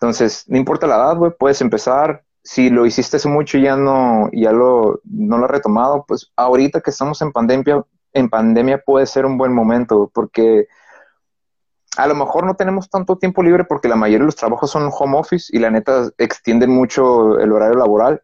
[0.00, 2.24] Entonces, no importa la edad, güey, puedes empezar.
[2.42, 6.32] Si lo hiciste hace mucho y ya no, ya lo, no lo has retomado, pues
[6.36, 10.68] ahorita que estamos en pandemia, en pandemia puede ser un buen momento, porque
[11.96, 14.88] a lo mejor no tenemos tanto tiempo libre porque la mayoría de los trabajos son
[14.92, 18.22] home office y la neta extienden mucho el horario laboral,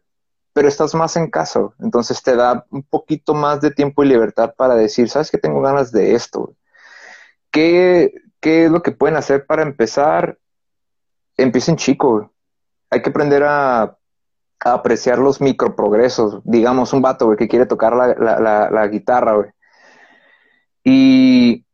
[0.53, 4.53] pero estás más en casa, entonces te da un poquito más de tiempo y libertad
[4.57, 6.55] para decir, ¿sabes que tengo ganas de esto?
[7.51, 10.37] ¿Qué, ¿Qué es lo que pueden hacer para empezar?
[11.37, 12.31] Empiecen chico,
[12.89, 13.97] hay que aprender a,
[14.59, 16.41] apreciar los microprogresos.
[16.43, 19.49] Digamos, un vato, que quiere tocar la, la, guitarra, güey.
[20.83, 21.65] Y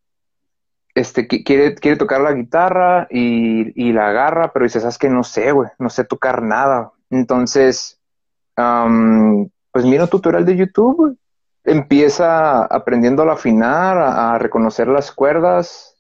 [0.96, 5.52] este, quiere, quiere tocar la guitarra y, la agarra, pero dices, sabes que no sé,
[5.52, 6.92] güey, no sé tocar nada.
[7.10, 8.00] Entonces,
[8.56, 11.18] pues mira un tutorial de YouTube,
[11.64, 15.91] empieza aprendiendo a afinar, a, reconocer las cuerdas,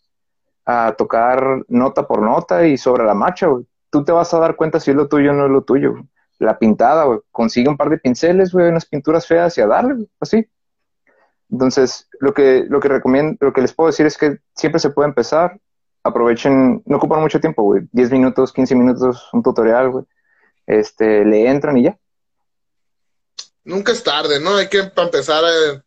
[0.71, 3.65] a tocar nota por nota y sobre la marcha, güey.
[3.89, 5.95] Tú te vas a dar cuenta si es lo tuyo o no es lo tuyo.
[6.39, 7.19] La pintada, güey.
[7.31, 10.47] Consigue un par de pinceles, güey, unas pinturas feas y a darle, así.
[11.51, 14.89] Entonces, lo que, lo que recomiendo, lo que les puedo decir es que siempre se
[14.89, 15.59] puede empezar.
[16.03, 17.83] Aprovechen, no ocupan mucho tiempo, güey.
[17.91, 20.05] 10 minutos, 15 minutos, un tutorial, güey.
[20.65, 21.97] Este, le entran y ya.
[23.63, 24.55] Nunca es tarde, ¿no?
[24.55, 25.81] Hay que, empezar, eh,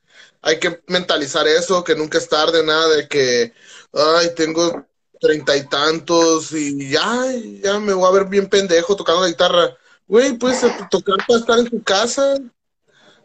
[0.45, 3.53] hay que mentalizar eso, que nunca es tarde, nada de que,
[3.93, 4.87] ay, tengo
[5.19, 7.25] treinta y tantos y ya,
[7.63, 9.75] ya me voy a ver bien pendejo tocando la guitarra.
[10.07, 12.37] Güey, puedes tocar para estar en tu casa.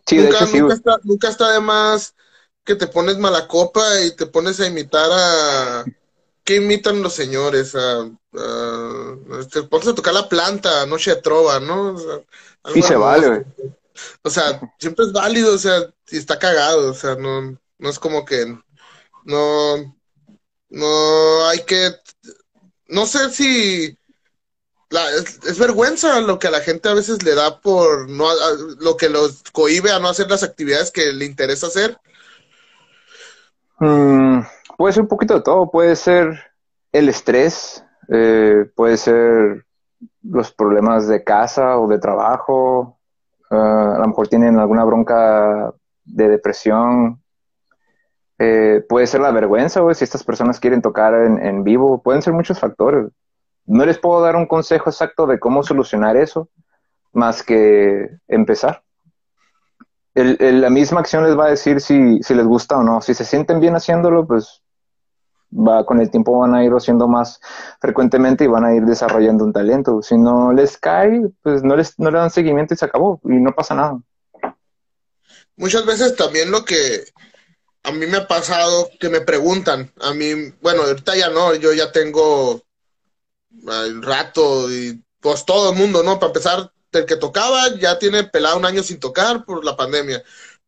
[0.08, 2.16] Sí, nunca, de nunca, está, nunca está de más
[2.64, 5.86] que te pones mala copa y te pones a imitar a...
[6.46, 7.76] ¿Qué imitan los señores?
[7.76, 8.10] A,
[9.52, 11.96] te pones a tocar la planta, noche de trova, ¿no?
[11.96, 13.46] O sí se vale,
[14.24, 18.00] O sea, siempre es válido, o sea, y está cagado, o sea, no, no es
[18.00, 18.46] como que...
[19.26, 19.96] No,
[20.70, 21.92] no hay que...
[22.88, 23.96] No sé si...
[24.92, 28.28] La, es, vergüenza lo que a la gente a veces le da por no
[28.80, 31.96] lo que los cohibe a no hacer las actividades que le interesa hacer.
[33.80, 34.42] Mm,
[34.78, 36.44] puede ser un poquito de todo, puede ser
[36.92, 39.66] el estrés, eh, puede ser
[40.24, 42.99] los problemas de casa o de trabajo,
[43.50, 45.74] ah, a lo mejor tienen alguna bronca
[46.06, 47.22] de depresión,
[48.38, 52.22] eh, puede ser la vergüenza, o si estas personas quieren tocar en, en, vivo, pueden
[52.22, 53.08] ser muchos factores.
[53.66, 56.50] No les puedo dar un consejo exacto de cómo solucionar eso,
[57.12, 58.84] más que empezar
[60.14, 63.02] la misma acción les va a decir si, si les gusta o no.
[63.02, 64.64] Si se sienten bien haciéndolo, pues
[65.52, 67.40] va con el tiempo van a ir haciendo más
[67.80, 70.02] frecuentemente y van a ir desarrollando un talento.
[70.02, 73.34] Si no les cae, pues no les no le dan seguimiento y se acabó y
[73.34, 74.00] no pasa nada.
[75.56, 77.04] Muchas veces también lo que
[77.84, 81.74] a mí me ha pasado que me preguntan, a mí, bueno, ahorita ya no, yo
[81.74, 82.62] ya tengo
[83.86, 86.20] el rato y pues todo el mundo, ¿no?
[86.20, 90.24] Para empezar, el que tocaba ya tiene pelado un año sin tocar por la pandemia,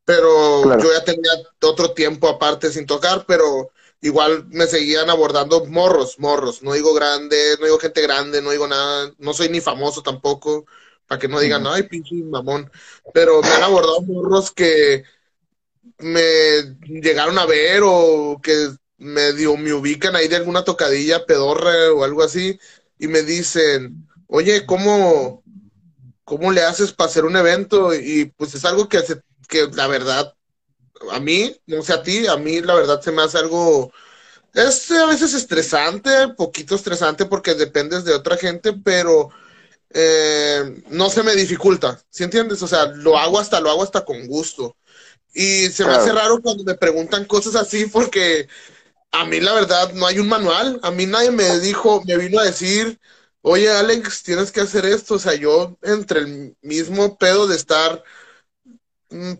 [0.05, 6.19] pero yo ya tenía otro tiempo aparte sin tocar, pero igual me seguían abordando morros,
[6.19, 10.01] morros, no digo grande, no digo gente grande, no digo nada, no soy ni famoso
[10.03, 10.65] tampoco,
[11.07, 12.71] para que no digan, ay, pinche mamón,
[13.13, 15.03] pero me han abordado morros que
[15.99, 22.03] me llegaron a ver o que medio me ubican ahí de alguna tocadilla pedorra o
[22.03, 22.59] algo así
[22.99, 25.43] y me dicen, oye, ¿cómo,
[26.23, 27.93] ¿cómo le haces para hacer un evento?
[27.95, 30.35] Y pues es algo que, hace, que la verdad,
[31.11, 33.91] a mí, no sé a ti, a mí la verdad se me hace algo,
[34.53, 39.29] es a veces estresante, poquito estresante porque dependes de otra gente, pero
[39.91, 42.61] eh, no se me dificulta, ¿sí entiendes?
[42.63, 44.77] O sea, lo hago hasta, lo hago hasta con gusto.
[45.33, 48.47] Y se me hace raro cuando me preguntan cosas así porque
[49.11, 52.39] a mí la verdad no hay un manual, a mí nadie me dijo, me vino
[52.39, 52.99] a decir,
[53.41, 58.03] oye Alex, tienes que hacer esto, o sea, yo entre el mismo pedo de estar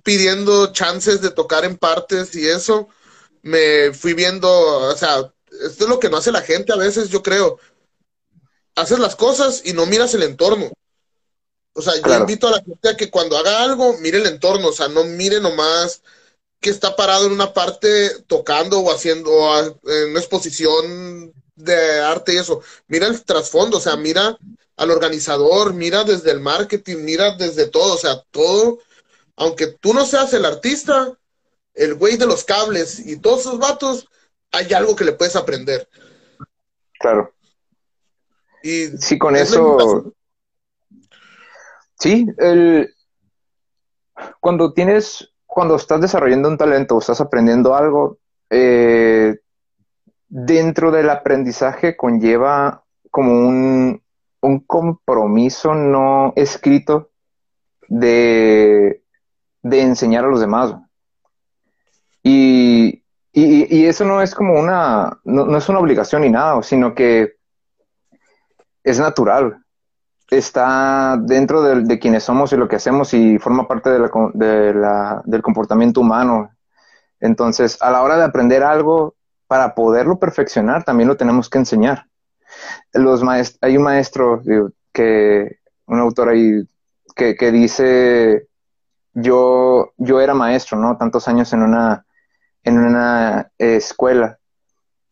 [0.04, 2.90] pidiendo chances de tocar en partes y eso,
[3.42, 5.32] me fui viendo, o sea,
[5.66, 7.60] esto es lo que no hace la gente a veces, yo creo.
[8.76, 10.72] Haces las cosas y no miras el entorno.
[11.74, 14.70] O sea, yo invito a la gente a que cuando haga algo, mire el entorno,
[14.70, 16.02] o sea, no mire nomás
[16.60, 19.32] que está parado en una parte tocando o haciendo
[19.86, 22.62] en una exposición de arte y eso.
[22.88, 24.38] Mira el trasfondo, o sea, mira
[24.76, 28.80] al organizador, mira desde el marketing, mira desde todo, o sea, todo,
[29.36, 31.18] aunque tú no seas el artista,
[31.74, 34.08] el güey de los cables y todos esos vatos,
[34.52, 35.88] hay algo que le puedes aprender.
[37.00, 37.34] Claro.
[38.64, 40.14] Y sí, con eso.
[42.00, 42.94] Sí, el...
[44.40, 48.20] cuando tienes, cuando estás desarrollando un talento o estás aprendiendo algo,
[48.50, 49.40] eh,
[50.28, 54.02] dentro del aprendizaje conlleva como un,
[54.42, 57.12] un compromiso no escrito
[57.88, 59.01] de,
[59.62, 60.76] de enseñar a los demás.
[62.24, 66.62] Y, y, y, eso no es como una, no, no, es una obligación ni nada,
[66.64, 67.36] sino que
[68.84, 69.64] es natural.
[70.30, 74.74] Está dentro de, quienes somos y lo que hacemos y forma parte de la, de
[74.74, 76.52] la, del comportamiento humano.
[77.20, 79.16] Entonces, a la hora de aprender algo,
[79.48, 82.08] para poderlo perfeccionar, también lo tenemos que enseñar.
[82.94, 83.22] Los
[83.62, 84.42] hay un maestro
[84.94, 86.64] que, un autor ahí
[87.16, 88.48] que, que dice,
[89.14, 90.98] yo, yo era maestro, ¿no?
[90.98, 92.06] Tantos años en una,
[92.64, 94.38] en una escuela.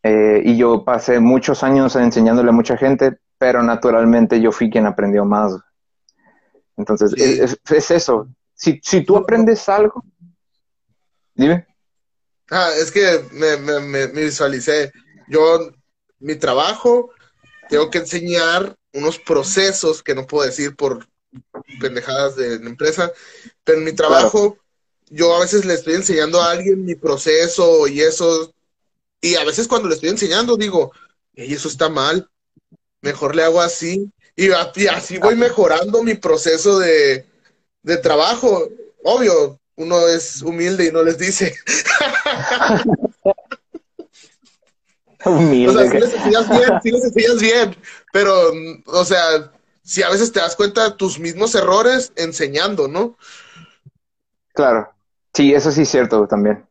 [0.03, 4.85] Eh, y yo pasé muchos años enseñándole a mucha gente, pero naturalmente yo fui quien
[4.85, 5.53] aprendió más.
[6.77, 8.27] Entonces, es, eso.
[8.53, 10.03] Si, si tú aprendes algo,
[11.33, 11.67] dime.
[12.49, 14.91] Ah, es que me, me, me, visualicé.
[15.27, 15.71] Yo,
[16.19, 17.11] mi trabajo,
[17.67, 21.05] tengo que enseñar unos procesos que no puedo decir por
[21.79, 23.11] pendejadas de la empresa,
[23.63, 24.57] pero en mi trabajo
[25.09, 28.53] yo a veces le estoy enseñando a alguien mi proceso y eso,
[29.21, 30.91] y a veces cuando le estoy enseñando digo,
[31.33, 32.29] y eso está mal,
[33.01, 34.51] mejor le hago así, y,
[34.87, 37.25] así voy mejorando mi proceso de,
[37.83, 38.69] de trabajo.
[39.03, 41.53] Obvio, uno es humilde y no les dice.
[45.25, 45.67] humilde.
[45.67, 47.75] O sea, si les enseñas bien, si les enseñas bien,
[48.13, 48.53] pero,
[48.85, 49.51] o sea,
[49.89, 53.15] si a veces te das cuenta de tus mismos errores enseñando, ¿no?
[54.53, 54.89] Claro.
[55.33, 56.63] Sí, eso sí es cierto también.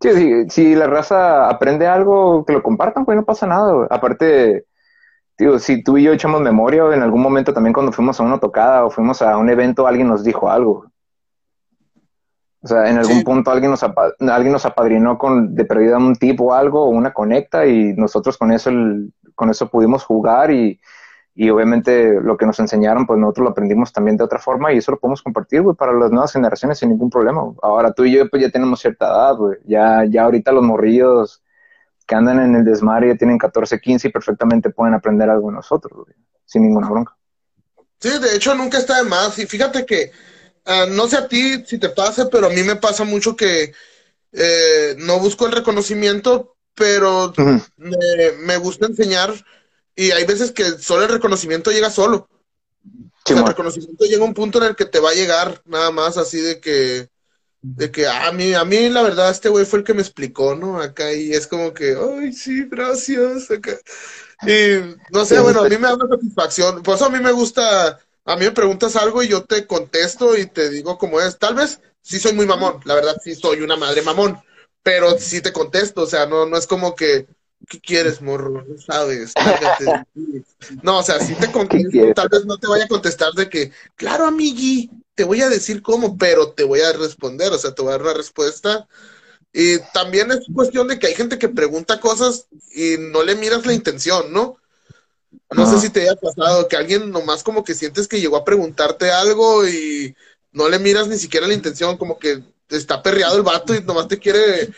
[0.00, 3.86] Sí, si la raza aprende algo, que lo compartan, pues no pasa nada.
[3.88, 4.66] Aparte,
[5.38, 8.40] digo, si tú y yo echamos memoria, en algún momento también cuando fuimos a una
[8.40, 10.86] tocada o fuimos a un evento, alguien nos dijo algo.
[12.60, 16.46] O sea, en algún punto alguien nos, alguien nos apadrinó con de perdida un tipo
[16.46, 18.72] o algo, o una conecta, y nosotros con eso,
[19.36, 20.80] con eso pudimos jugar y,
[21.34, 24.78] y obviamente lo que nos enseñaron, pues nosotros lo aprendimos también de otra forma y
[24.78, 27.42] eso lo podemos compartir, güey, para las nuevas generaciones sin ningún problema.
[27.62, 29.58] Ahora tú y yo pues ya tenemos cierta edad, güey.
[29.64, 31.42] Ya, ya ahorita los morrillos
[32.06, 35.56] que andan en el desmar ya tienen 14, 15 y perfectamente pueden aprender algo de
[35.56, 36.14] nosotros, güey,
[36.44, 37.16] sin ninguna bronca.
[37.98, 39.38] Sí, de hecho nunca está de más.
[39.38, 40.10] Y fíjate que,
[40.66, 43.72] uh, no sé a ti si te pasa, pero a mí me pasa mucho que
[44.32, 47.32] eh, no busco el reconocimiento, pero
[47.76, 47.96] me,
[48.44, 49.32] me gusta enseñar
[49.94, 52.28] y hay veces que solo el reconocimiento llega solo.
[53.26, 56.16] el reconocimiento llega a un punto en el que te va a llegar nada más
[56.16, 57.08] así de que,
[57.60, 60.02] de que ah, a mí, a mí la verdad este güey fue el que me
[60.02, 60.80] explicó, ¿no?
[60.80, 63.50] Acá y es como que, ay, sí, gracias.
[63.50, 63.78] Acá.
[64.46, 66.82] Y no sé, bueno, a mí me da una satisfacción.
[66.82, 70.36] Por eso a mí me gusta, a mí me preguntas algo y yo te contesto
[70.36, 71.38] y te digo cómo es.
[71.38, 74.42] Tal vez sí soy muy mamón, la verdad sí soy una madre mamón,
[74.82, 77.28] pero sí te contesto, o sea, no, no es como que
[77.68, 78.64] ¿qué quieres, morro?
[78.66, 79.32] No sabes,
[80.82, 83.72] No, o sea, si te contesto, tal vez no te vaya a contestar de que,
[83.96, 87.82] claro, amigui, te voy a decir cómo, pero te voy a responder, o sea, te
[87.82, 88.88] voy a dar la respuesta.
[89.52, 93.66] Y también es cuestión de que hay gente que pregunta cosas y no le miras
[93.66, 94.56] la intención, ¿no?
[95.50, 98.44] No sé si te haya pasado que alguien nomás como que sientes que llegó a
[98.44, 100.14] preguntarte algo y
[100.52, 104.08] no le miras ni siquiera la intención, como que está perreado el vato y nomás
[104.08, 104.70] te quiere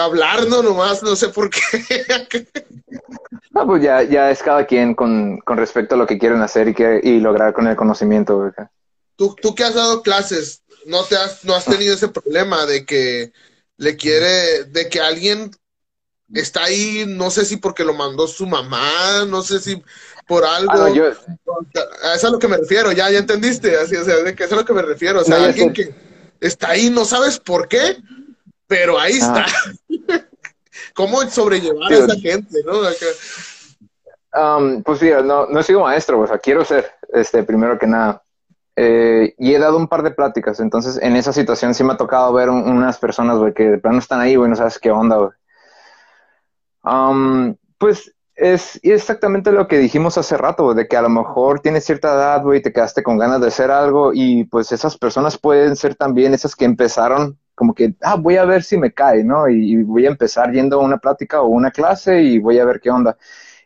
[0.00, 1.60] hablar, no nomás, no sé por qué.
[3.50, 6.68] no, pues ya, ya es cada quien con, con, respecto a lo que quieren hacer
[6.68, 8.52] y, que, y lograr con el conocimiento.
[9.16, 12.86] Tú, tú que has dado clases, ¿no, te has, no has tenido ese problema de
[12.86, 13.32] que
[13.76, 15.50] le quiere, de que alguien
[16.32, 19.82] está ahí, no sé si porque lo mandó su mamá, no sé si
[20.26, 20.72] por algo.
[20.72, 21.06] Ah, yo...
[21.06, 24.34] A eso es a lo que me refiero, ya, ya entendiste, así, o sea, de
[24.34, 25.94] que eso es a lo que me refiero, o sea, alguien que
[26.40, 27.98] está ahí, no sabes por qué,
[28.72, 29.44] pero ahí está.
[29.44, 30.20] Ah.
[30.94, 32.80] ¿Cómo sobrellevar a esa gente, no?
[34.34, 37.86] Um, pues mira, no, no he sido maestro, o sea, quiero ser, este, primero que
[37.86, 38.22] nada.
[38.74, 41.98] Eh, y he dado un par de pláticas, entonces en esa situación sí me ha
[41.98, 45.16] tocado ver unas personas, güey, que de plano están ahí, güey, no sabes qué onda,
[45.16, 45.30] güey.
[46.82, 51.84] Um, pues es exactamente lo que dijimos hace rato, de que a lo mejor tienes
[51.84, 55.76] cierta edad, güey, te quedaste con ganas de hacer algo y pues esas personas pueden
[55.76, 59.48] ser también esas que empezaron como que, ah, voy a ver si me cae, ¿no?
[59.48, 62.80] Y, voy a empezar yendo a una plática o una clase y voy a ver
[62.80, 63.16] qué onda.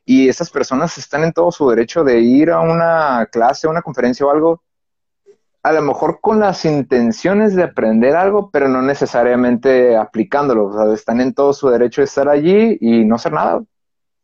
[0.04, 4.26] Y esas personas están en todo su derecho de ir a una clase, una conferencia
[4.26, 4.62] o algo,
[5.62, 10.66] a lo mejor con las intenciones de aprender algo, pero no necesariamente aplicándolo.
[10.66, 13.62] O sea, están en todo su derecho de estar allí y no hacer nada,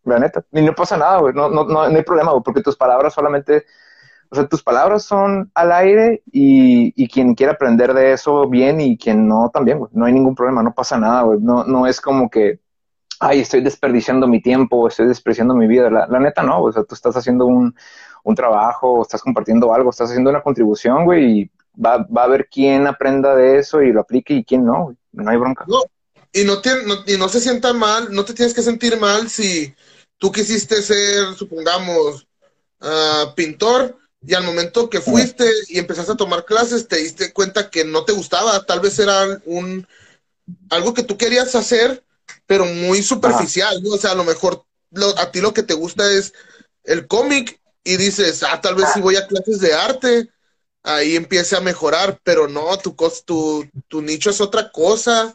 [0.04, 0.44] la neta.
[0.52, 1.20] Y no pasa nada.
[1.32, 3.64] No, no, no, no hay problema, porque tus palabras solamente
[4.32, 8.80] o sea, tus palabras son al aire y, y, quien quiera aprender de eso bien
[8.80, 9.90] y quien no también, güey.
[9.92, 11.38] No hay ningún problema, no pasa nada, güey.
[11.38, 12.58] No, no es como que,
[13.20, 15.90] ay, estoy desperdiciando mi tiempo, estoy desperdiciando mi vida.
[15.90, 17.74] La, neta no, o sea, tú estás haciendo un,
[18.24, 22.48] un trabajo, estás compartiendo algo, estás haciendo una contribución, güey, y va, va a haber
[22.50, 25.66] quién aprenda de eso y lo aplique y quién no, no hay bronca.
[25.68, 25.82] No,
[26.32, 26.54] y no,
[27.06, 29.74] y no se sienta mal, no te tienes que sentir mal si
[30.16, 32.26] tú quisiste ser, supongamos,
[32.80, 37.70] uh, pintor y al momento que fuiste y empezaste a tomar clases te diste cuenta
[37.70, 39.86] que no te gustaba, tal vez era un
[40.70, 42.04] algo que tú querías hacer,
[42.46, 43.90] pero muy superficial, ¿no?
[43.90, 44.64] O sea, a lo mejor
[45.16, 46.32] a ti lo que te gusta es
[46.84, 50.28] el cómic y dices, ah, tal vez si voy a clases de arte,
[50.82, 55.34] ahí empiece a mejorar, pero no, tu, tu, tu nicho es otra cosa.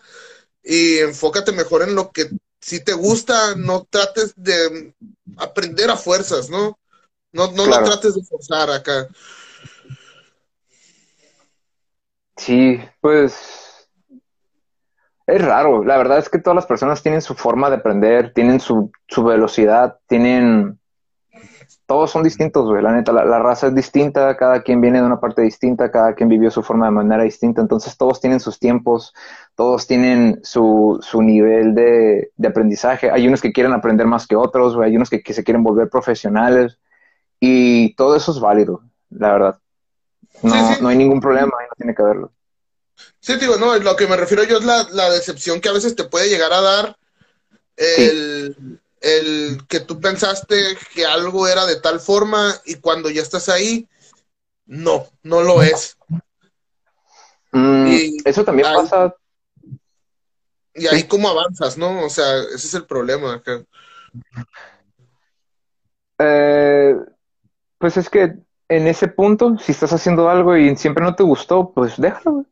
[0.64, 2.30] Y enfócate mejor en lo que
[2.62, 4.94] si te gusta, no trates de
[5.38, 6.78] aprender a fuerzas, ¿no?
[7.32, 9.08] No, no lo trates de forzar acá.
[12.36, 13.90] Sí, pues
[15.26, 15.84] es raro.
[15.84, 19.24] La verdad es que todas las personas tienen su forma de aprender, tienen su, su
[19.24, 20.80] velocidad, tienen
[21.88, 25.22] todos son distintos, güey, la neta, la, raza es distinta, cada quien viene de una
[25.22, 29.14] parte distinta, cada quien vivió su forma de manera distinta, entonces todos tienen sus tiempos,
[29.56, 34.76] todos tienen su, su nivel de, aprendizaje, hay unos que quieren aprender más que otros,
[34.76, 36.78] güey, hay unos que, se quieren volver profesionales,
[37.40, 39.60] y todo eso es válido, la verdad.
[40.44, 42.32] No, no hay ningún problema, no tiene que haberlo.
[43.20, 45.96] Sí, digo, no, lo que me refiero yo es la, la decepción que a veces
[45.96, 46.98] te puede llegar a dar
[47.76, 53.50] el el que tú pensaste que algo era de tal forma y cuando ya estás
[53.50, 53.88] ahí,
[54.66, 55.98] no, no lo es.
[57.52, 57.88] Mm,
[58.26, 59.16] eso también pasa.
[60.74, 62.06] Y ahí cómo avanzas, ¿no?
[62.06, 63.42] O sea, ese es el problema.
[66.20, 66.96] Eh,
[67.78, 68.36] pues es que
[68.70, 72.46] en ese punto, si estás haciendo algo y siempre no te gustó, pues déjalo.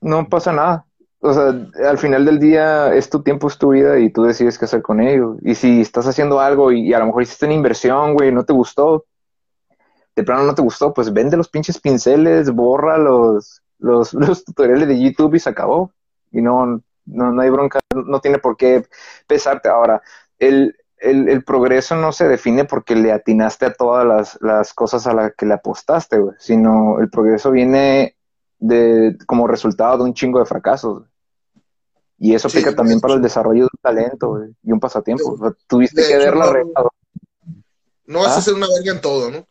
[0.00, 0.88] No pasa nada
[1.20, 4.58] o sea, al final del día es tu tiempo, es tu vida y tú decides
[4.58, 5.36] qué hacer con ello.
[5.42, 8.52] Y si estás haciendo algo y, a lo mejor hiciste una inversión, güey, no te
[8.52, 9.06] gustó,
[10.14, 14.88] de plano no te gustó, pues vende los pinches pinceles, borra los, los, los tutoriales
[14.88, 15.92] de YouTube y se acabó.
[16.30, 18.84] Y no, no, no hay bronca, no tiene por qué
[19.26, 19.68] pesarte.
[19.68, 20.00] Ahora,
[20.38, 25.06] el, el, el, progreso no se define porque le atinaste a todas las, las cosas
[25.06, 28.16] a las que le apostaste, güey, sino el progreso viene
[28.58, 31.04] de, como resultado de un chingo de fracasos.
[32.18, 35.54] Y eso aplica también para el desarrollo de un talento y un pasatiempo.
[35.68, 36.90] tuviste que verla no,
[38.06, 38.56] no vas a ser ¿Ah?
[38.56, 39.46] una verga en todo, ¿no?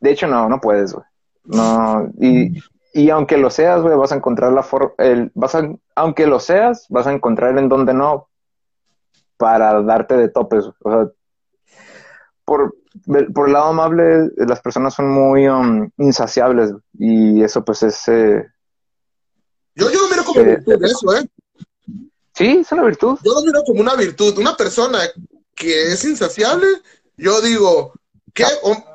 [0.00, 1.04] De hecho, no, no puedes, güey.
[1.44, 2.58] No, y,
[2.94, 4.94] y aunque lo seas, güey, vas a encontrar la forma,
[5.34, 8.28] vas a, aunque lo seas, vas a encontrar en donde no
[9.36, 10.64] para darte de topes.
[10.82, 11.08] O sea,
[12.44, 12.74] por,
[13.34, 18.08] por el lado amable, las personas son muy um, insaciables y eso pues es...
[18.08, 18.46] Eh,
[19.74, 21.26] yo, yo lo miro como eh, virtud eso, ¿eh?
[22.34, 23.18] Sí, es una virtud.
[23.24, 24.36] Yo lo miro como una virtud.
[24.38, 25.00] Una persona
[25.54, 26.66] que es insaciable,
[27.16, 27.92] yo digo,
[28.32, 28.44] qué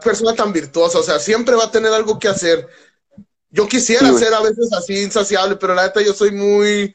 [0.03, 2.67] persona tan virtuosa, o sea, siempre va a tener algo que hacer.
[3.49, 6.93] Yo quisiera ser a veces así insaciable, pero la neta yo soy muy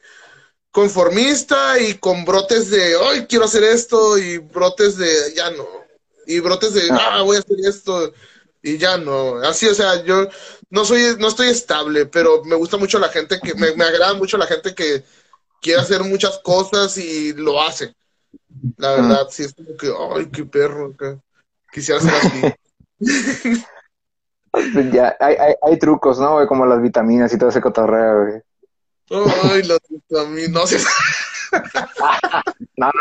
[0.75, 5.65] conformista y con brotes de, hoy quiero hacer esto y brotes de, ya no
[6.27, 7.21] y brotes de, ah.
[7.23, 8.11] voy a hacer esto
[8.61, 9.37] y ya no.
[9.37, 10.27] Así, o sea, yo
[10.69, 14.37] no soy, no estoy estable, pero me gusta mucho la gente que, me, agrada mucho
[14.37, 15.01] la gente que
[15.61, 17.95] quiere hacer muchas cosas y lo hace.
[18.75, 20.93] La verdad, sí, es como que, ay, qué perro,
[21.71, 22.41] quisiera ser así.
[24.91, 26.45] ya, hay, hay, hay, trucos, ¿no?
[26.47, 28.41] Como las vitaminas y todo ese cotorreo, güey.
[29.09, 29.77] Ay, no,
[32.77, 32.91] no.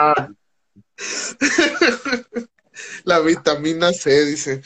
[3.05, 4.63] La vitamina C, dice.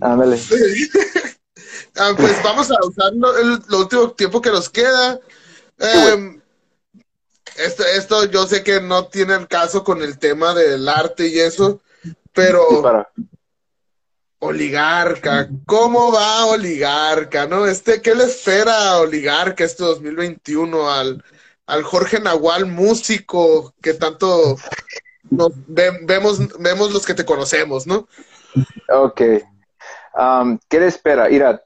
[0.00, 0.38] Ándale.
[1.96, 5.20] ah, pues vamos a usar el, último tiempo que nos queda.
[5.78, 6.40] Em,
[7.56, 11.38] esto, esto yo sé que no tiene el caso con el tema del arte y
[11.38, 11.80] eso,
[12.32, 13.04] pero
[14.40, 17.46] oligarca, ¿cómo va oligarca?
[17.46, 17.66] ¿No?
[17.66, 21.24] Este, ¿qué le espera oligarca este 2021 al,
[21.66, 24.56] al Jorge Nahual músico que tanto
[25.66, 28.08] vemos, vemos los que te conocemos, ¿no?
[28.88, 29.20] Ok.
[30.14, 31.28] Um, ¿Qué le espera?
[31.28, 31.62] Mira,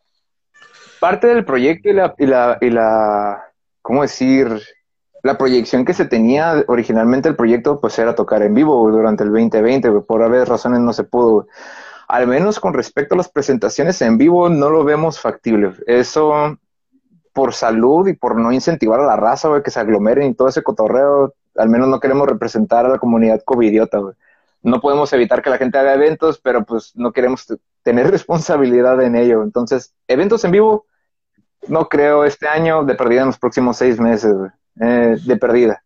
[1.01, 3.45] parte del proyecto y la, y la, y la,
[3.81, 4.61] ¿cómo decir?
[5.23, 9.31] La proyección que se tenía originalmente el proyecto, pues era tocar en vivo durante el
[9.31, 11.47] 2020, por haber razones no se pudo.
[12.13, 15.73] Al menos con respecto a las presentaciones en vivo, no lo vemos factible.
[15.87, 16.59] Eso,
[17.33, 20.63] por salud y por no incentivar a la raza, que se aglomeren y todo ese
[20.63, 24.15] cotorreo, al menos no queremos representar a la comunidad covidiota, güey.
[24.61, 27.47] No podemos evitar que la gente haga eventos, pero pues no queremos
[27.83, 29.43] tener responsabilidad en ello.
[29.43, 30.85] Entonces, eventos en vivo,
[31.67, 34.37] no creo este año, de perdida en los próximos seis meses,
[34.83, 35.83] eh, de perdida.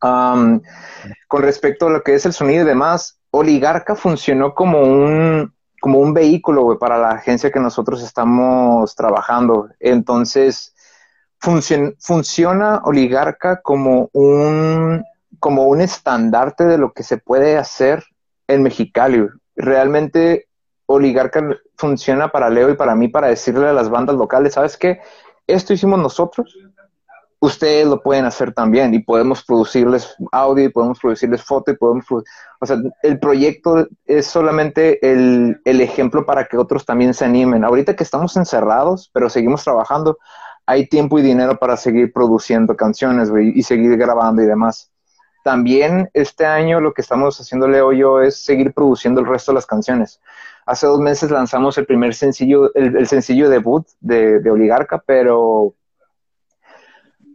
[0.00, 0.62] con
[1.42, 6.14] respecto a lo que es el sonido y demás, Oligarca funcionó como un, como un
[6.14, 9.68] vehículo para la agencia que nosotros estamos trabajando.
[9.78, 10.74] Entonces,
[11.38, 15.04] funciona Oligarca como un,
[15.38, 18.04] como un estandarte de lo que se puede hacer
[18.48, 19.26] en Mexicali.
[19.54, 20.48] Realmente
[20.86, 25.00] Oligarca funciona para Leo y para mí para decirle a las bandas locales, ¿sabes qué?
[25.46, 26.56] Esto hicimos nosotros,
[27.46, 32.04] ustedes lo pueden hacer también y podemos producirles audio y podemos producirles foto y podemos,
[32.10, 37.64] o sea, el proyecto es solamente el, el, ejemplo para que otros también se animen.
[37.64, 40.18] Ahorita que estamos encerrados, pero seguimos trabajando,
[40.66, 44.90] hay tiempo y dinero para seguir produciendo canciones y seguir grabando y demás.
[45.44, 49.56] También este año lo que estamos haciendo Leo yo es seguir produciendo el resto de
[49.56, 50.20] las canciones.
[50.66, 55.74] Hace dos meses lanzamos el primer sencillo, el, sencillo debut de, de Oligarca, pero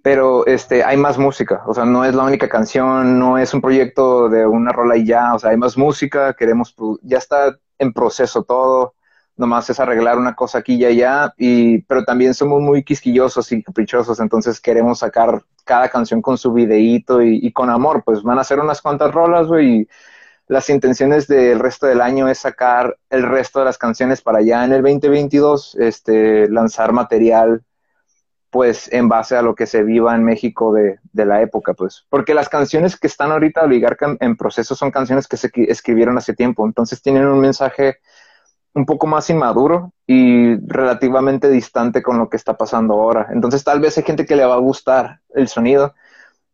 [0.01, 3.61] pero este, hay más música, o sea, no es la única canción, no es un
[3.61, 7.93] proyecto de una rola y ya, o sea, hay más música, queremos, ya está en
[7.93, 8.95] proceso todo,
[9.37, 13.63] nomás es arreglar una cosa aquí y allá, y, pero también somos muy quisquillosos y
[13.63, 18.43] caprichosos, entonces queremos sacar cada canción con su videíto y, con amor, pues van a
[18.43, 19.87] ser unas cuantas rolas, güey, y
[20.47, 24.65] las intenciones del resto del año es sacar el resto de las canciones para allá.
[24.65, 27.63] En el 2022, este, lanzar material
[28.51, 32.05] pues en base a lo que se viva en México de, la época, pues.
[32.09, 36.33] Porque las canciones que están ahorita Oligarca en, proceso son canciones que se escribieron hace
[36.33, 37.99] tiempo, entonces tienen un mensaje
[38.73, 43.29] un poco más inmaduro y relativamente distante con lo que está pasando ahora.
[43.31, 45.93] Entonces tal vez hay gente que le va a gustar el sonido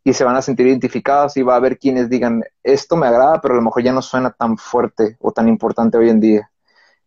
[0.04, 3.40] y se van a sentir identificados y va a haber quienes digan, esto me agrada,
[3.40, 6.50] pero a lo mejor ya no suena tan fuerte o tan importante hoy en día.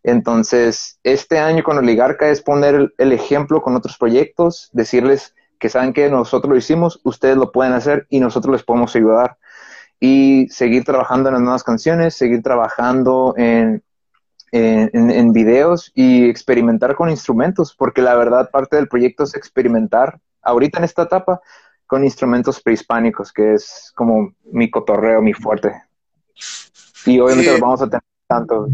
[0.04, 5.92] Entonces, este año con Oligarca es poner el ejemplo con otros proyectos, decirles que saben
[5.92, 9.38] que nosotros lo hicimos, ustedes lo pueden hacer y nosotros les podemos ayudar.
[10.00, 13.84] Y seguir trabajando en las nuevas canciones, seguir trabajando en,
[14.50, 20.78] en, videos y experimentar con instrumentos, porque la verdad parte del proyecto es experimentar ahorita
[20.78, 21.40] en esta etapa
[21.86, 25.72] con instrumentos prehispánicos, que es como mi cotorreo, mi fuerte.
[27.06, 28.68] Y obviamente los vamos a tener tanto.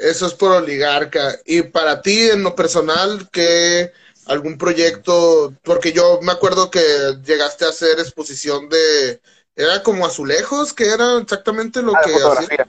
[0.00, 1.38] Eso es por oligarca.
[1.44, 3.92] Y para ti, en lo personal, ¿qué
[4.24, 5.54] algún proyecto?
[5.62, 6.80] Porque yo me acuerdo que
[7.22, 9.20] llegaste a hacer exposición de.
[9.54, 12.12] Era como azulejos, que era exactamente lo ah, que.
[12.12, 12.68] La fotografía.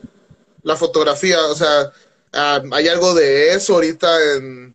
[0.64, 1.94] La fotografía, o sea,
[2.34, 4.74] ah, hay algo de eso ahorita en.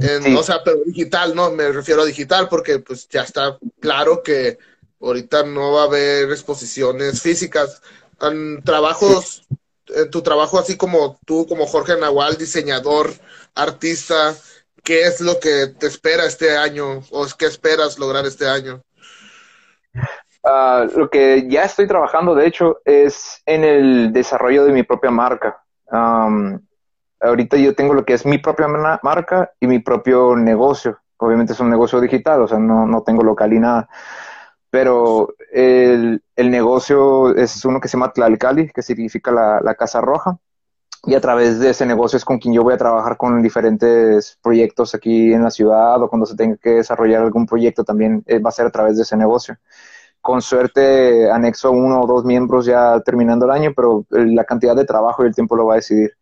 [0.00, 1.52] en O sea, pero digital, ¿no?
[1.52, 4.58] Me refiero a digital porque, pues, ya está claro que
[5.00, 7.80] ahorita no va a haber exposiciones físicas.
[8.64, 9.44] trabajos
[9.96, 13.10] en tu trabajo, así como tú, como Jorge Nahual, diseñador,
[13.54, 14.34] artista,
[14.82, 18.82] ¿qué es lo que te espera este año o qué esperas lograr este año?
[20.44, 25.10] Ah, lo que ya estoy trabajando, de hecho, es en el desarrollo de mi propia
[25.10, 25.62] marca.
[27.20, 28.66] ahorita yo tengo lo que es mi propia
[29.02, 30.98] marca y mi propio negocio.
[31.18, 33.88] Obviamente es un negocio digital, o sea, no, no tengo local y nada
[34.72, 40.00] pero el, el, negocio es uno que se llama Tlalcali, que significa la, la, Casa
[40.00, 40.38] Roja,
[41.04, 44.38] y a través de ese negocio es con quien yo voy a trabajar con diferentes
[44.42, 48.38] proyectos aquí en la ciudad o cuando se tenga que desarrollar algún proyecto también eh,
[48.38, 49.58] va a ser a través de ese negocio.
[50.22, 54.86] Con suerte anexo uno o dos miembros ya terminando el año, pero la cantidad de
[54.86, 56.12] trabajo y el tiempo lo va a decidir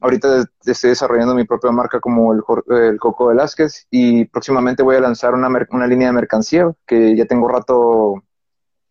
[0.00, 5.00] ahorita estoy desarrollando mi propia marca como el, el, Coco Velázquez y próximamente voy a
[5.00, 8.22] lanzar una, una línea de mercancía que ya tengo rato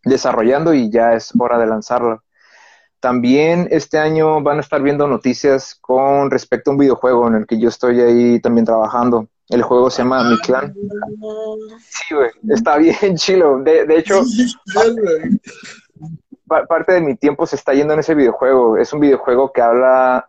[0.04, 2.22] desarrollando y ya es hora de lanzarla.
[3.00, 7.46] También este año van a estar viendo noticias con respecto a un videojuego en el
[7.46, 9.28] que yo estoy ahí también trabajando.
[9.48, 10.74] El juego se llama Mi Clan.
[11.88, 13.58] Sí, güey, está bien chilo.
[13.60, 14.22] De, de hecho,
[16.68, 18.76] parte de mi tiempo se está yendo en ese videojuego.
[18.76, 20.24] Es un videojuego que habla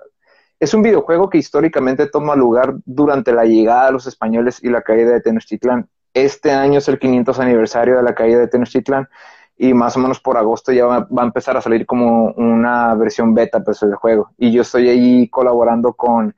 [0.62, 4.84] es un videojuego que históricamente toma lugar durante la llegada de los españoles y la
[4.84, 5.89] caída de Tenochtitlán.
[6.14, 9.09] Este año es el 500 aniversario de la caída de Tenochtitlán
[9.57, 13.34] y más o menos por agosto ya va, a empezar a salir como una versión
[13.34, 14.34] beta pues, del juego.
[14.38, 16.36] Y yo estoy ahí colaborando con,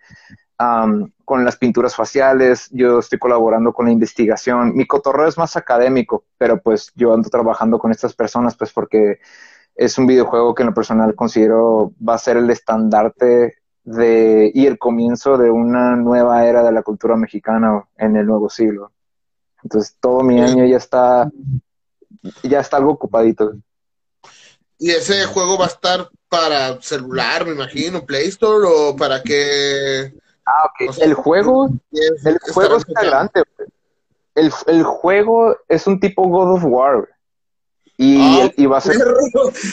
[1.26, 4.74] con las pinturas faciales, yo estoy colaborando con la investigación.
[4.74, 9.20] Mi cotorreo es más académico, pero pues yo ando trabajando con estas personas pues porque
[9.76, 14.66] es un videojuego que en lo personal considero va a ser el estandarte de, y
[14.66, 18.92] el comienzo de una nueva era de la cultura mexicana en el nuevo siglo.
[19.64, 21.30] Entonces todo mi año ya está,
[22.44, 23.54] ya está algo ocupadito.
[24.78, 30.14] ¿Y ese juego va a estar para celular, me imagino, Play Store o para qué?
[30.46, 30.98] Ah, ok.
[31.00, 33.44] el juego, el juego está grande.
[34.36, 37.08] El, el, juego es un tipo God of War.
[37.98, 38.98] Y, Ah, y va a ser...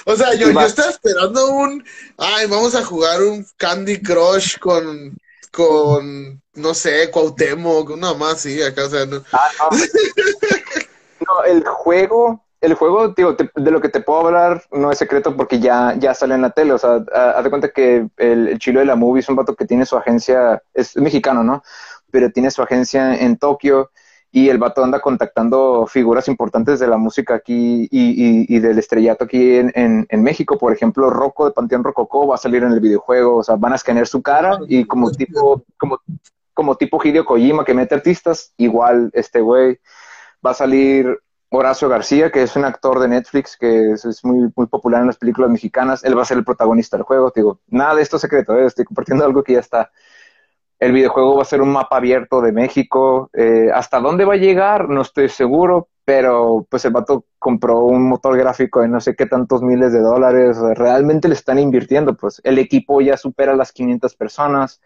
[0.05, 1.83] O sea, yo, va- yo estaba esperando un.
[2.19, 5.17] Ay, vamos a jugar un Candy Crush con.
[5.53, 6.41] Con.
[6.55, 9.23] No sé, Cuauhtémoc, una más así, acá, o sea, no.
[9.33, 9.77] Ah, no.
[11.27, 14.99] No, el juego, el juego, digo, te- de lo que te puedo hablar no es
[14.99, 16.73] secreto porque ya, ya sale en la tele.
[16.73, 19.37] O sea, ha- haz de cuenta que el, el chilo de la movie es un
[19.37, 21.63] vato que tiene su agencia, es mexicano, ¿no?
[22.11, 23.91] Pero tiene su agencia en Tokio
[24.33, 28.79] y el vato anda contactando figuras importantes de la música aquí y, y- y del
[28.79, 30.57] estrellato aquí en, en, en México.
[30.59, 33.39] Por ejemplo, Rocco de Panteón Rococó va a salir en el videojuego.
[33.39, 35.99] O sea, van a escanear su cara y como tipo, como,
[36.55, 39.79] como tipo Hideo Kojima que mete artistas, igual este güey
[40.47, 41.19] va a salir
[41.53, 45.09] Horacio García, que es un actor de Netflix que es, es muy, muy popular en
[45.09, 46.05] las películas mexicanas.
[46.05, 47.33] Él va a ser el protagonista del juego.
[47.33, 48.67] Te digo, nada de esto es secreto, ¿eh?
[48.67, 49.91] estoy compartiendo algo que ya está.
[50.81, 53.31] El videojuego va a ser un mapa abierto de México.
[53.35, 54.89] Eh, ¿Hasta dónde va a llegar?
[54.89, 59.27] No estoy seguro, pero pues el vato compró un motor gráfico de no sé qué
[59.27, 60.59] tantos miles de dólares.
[60.75, 62.17] Realmente le están invirtiendo.
[62.17, 64.81] Pues el equipo ya supera las 500 personas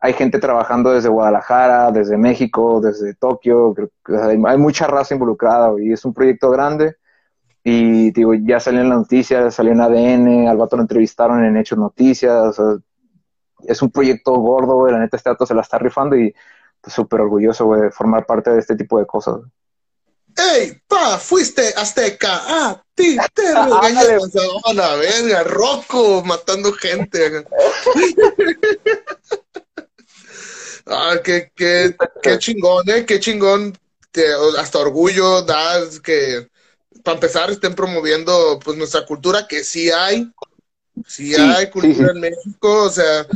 [0.00, 3.74] hay gente trabajando desde Guadalajara, desde México, desde Tokio,
[4.06, 6.96] hay, mucha raza involucrada y es un proyecto grande.
[7.64, 11.56] Y digo, ya salió en la noticia, salió en ADN, al vato lo entrevistaron en
[11.56, 12.56] Hechos Noticias,
[13.66, 16.34] es un proyecto gordo, güey, la neta este dato se la está rifando y
[16.80, 19.40] pues, súper orgulloso, güey, de formar parte de este tipo de cosas.
[20.36, 21.18] ¡Ey, pa!
[21.18, 22.40] Fuiste azteca.
[22.44, 22.82] ¡Ah!
[22.94, 24.30] Ti, te regañamos
[24.64, 25.42] a la verga.
[25.42, 27.44] Rocco matando gente.
[30.86, 33.04] ah, qué, qué, qué chingón, ¿eh?
[33.04, 33.76] Qué chingón.
[34.12, 34.26] Que
[34.58, 36.48] hasta orgullo das que,
[37.04, 40.30] para empezar, estén promoviendo pues nuestra cultura, que sí hay.
[41.06, 42.12] Sí, Sí, hay sí, cultura sí.
[42.14, 42.84] en México.
[42.84, 43.26] O sea,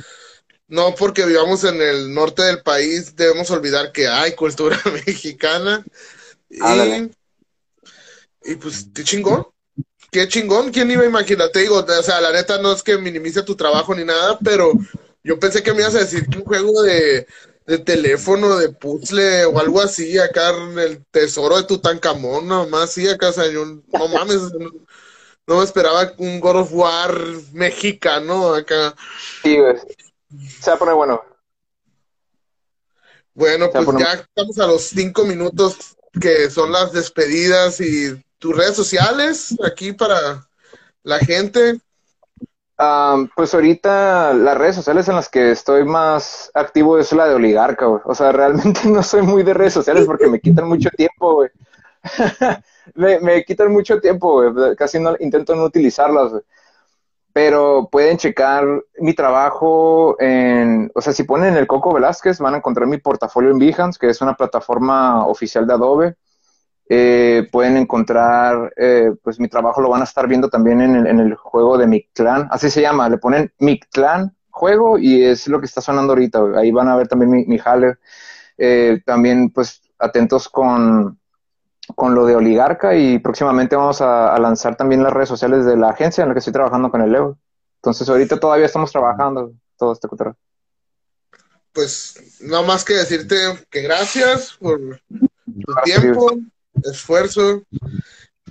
[0.68, 5.84] no porque vivamos en el norte del país debemos olvidar que hay cultura mexicana.
[6.60, 7.10] Ándale.
[8.44, 9.46] Y, y pues, qué chingón.
[10.10, 10.70] Qué chingón.
[10.70, 11.50] ¿Quién iba a imaginar?
[11.50, 14.72] Te digo, o sea, la neta no es que minimice tu trabajo ni nada, pero
[15.24, 17.26] yo pensé que me ibas a decir que un juego de,
[17.66, 23.08] de teléfono, de puzzle o algo así, acá en el tesoro de Tutankamón, nomás así,
[23.08, 24.40] acá, o sea, yo no mames,
[25.46, 27.12] no, me esperaba un God of War
[27.52, 28.94] mexicano acá.
[29.42, 29.76] Sí, güey.
[30.60, 31.22] Se va a poner bueno.
[33.34, 38.76] Bueno, pues ya estamos a los cinco minutos que son las despedidas y tus redes
[38.76, 40.46] sociales aquí para
[41.02, 41.80] la gente.
[42.76, 47.34] Am, pues ahorita las redes sociales en las que estoy más activo es la de
[47.34, 48.02] oligarca, güey.
[48.04, 51.50] O sea, realmente no soy muy de redes sociales porque me quitan mucho tiempo, güey.
[52.94, 54.42] me, quitan mucho tiempo.
[54.76, 56.32] Casi no intento no utilizarlas.
[57.32, 58.64] Pero pueden checar
[58.98, 63.50] mi trabajo en, o sea, si ponen el Coco Velázquez, van a encontrar mi portafolio
[63.50, 66.16] en Behance, que es una plataforma oficial de Adobe.
[66.88, 71.06] Eh, pueden encontrar, eh, pues mi trabajo lo van a estar viendo también en el,
[71.06, 75.58] en el juego de Mictlan, así se llama, le ponen Mictlan juego y es lo
[75.58, 77.96] que está sonando ahorita, ahí van a ver también mi, mi jale.
[78.58, 81.18] Eh, también pues atentos con,
[81.94, 85.76] con lo de Oligarca y próximamente vamos a, a lanzar también las redes sociales de
[85.76, 87.38] la agencia en la que estoy trabajando con el Leo.
[87.76, 90.36] Entonces ahorita todavía estamos trabajando todo este cotorreo.
[91.72, 93.36] Pues no más que decirte
[93.70, 96.36] que gracias por tu tiempo,
[96.84, 97.62] esfuerzo.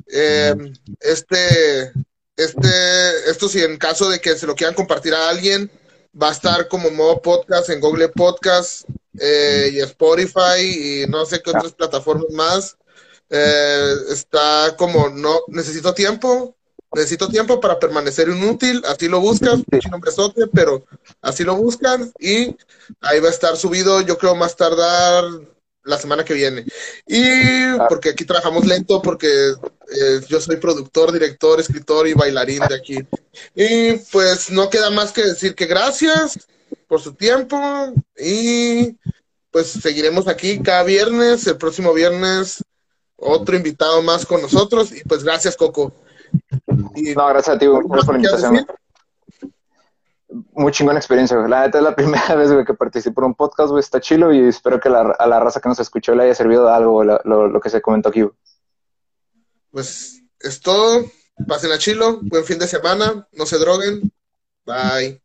[0.08, 0.54] Eh,
[1.00, 1.94] este,
[2.36, 5.72] este, esto si en caso de que se lo quieran compartir a alguien,
[6.20, 8.84] va a estar como modo podcast en Google Podcast
[9.20, 12.78] eh, y Spotify y no sé qué otras plataformas más.
[13.34, 16.54] Eh, está como no necesito tiempo,
[16.94, 19.22] necesito tiempo para permanecer inútil, así lo
[19.90, 20.86] nombrezote, pero
[21.22, 22.58] así lo buscan y
[23.00, 25.24] ahí va a estar subido, yo creo más tardar
[25.84, 26.66] la semana que viene.
[27.08, 32.76] Y porque aquí trabajamos lento, porque eh, yo soy productor, director, escritor y bailarín de
[32.76, 32.98] aquí.
[33.56, 36.38] Y pues no queda más que decir que gracias
[36.88, 37.58] por su tiempo
[38.18, 38.98] y
[39.52, 42.62] pues seguiremos aquí cada viernes, el próximo viernes
[43.22, 45.94] otro invitado más con nosotros y pues gracias Coco.
[46.96, 48.66] Y, No, gracias a ti, güey, ¿algo por la invitación.
[50.54, 51.50] Muy chingona experiencia, güey.
[51.50, 53.82] La neta es la primera vez, güey, que participo en un podcast, güey.
[53.82, 56.66] Está chilo y espero que la- a la raza que nos escuchó le haya servido
[56.66, 58.34] de algo, lo, lo- lo que se comentó aquí, güey.
[59.72, 61.06] Pues es todo.
[61.48, 62.20] Pasen a chilo.
[62.24, 63.28] Buen fin de semana.
[63.34, 64.12] No se droguen.
[64.66, 65.21] Bye.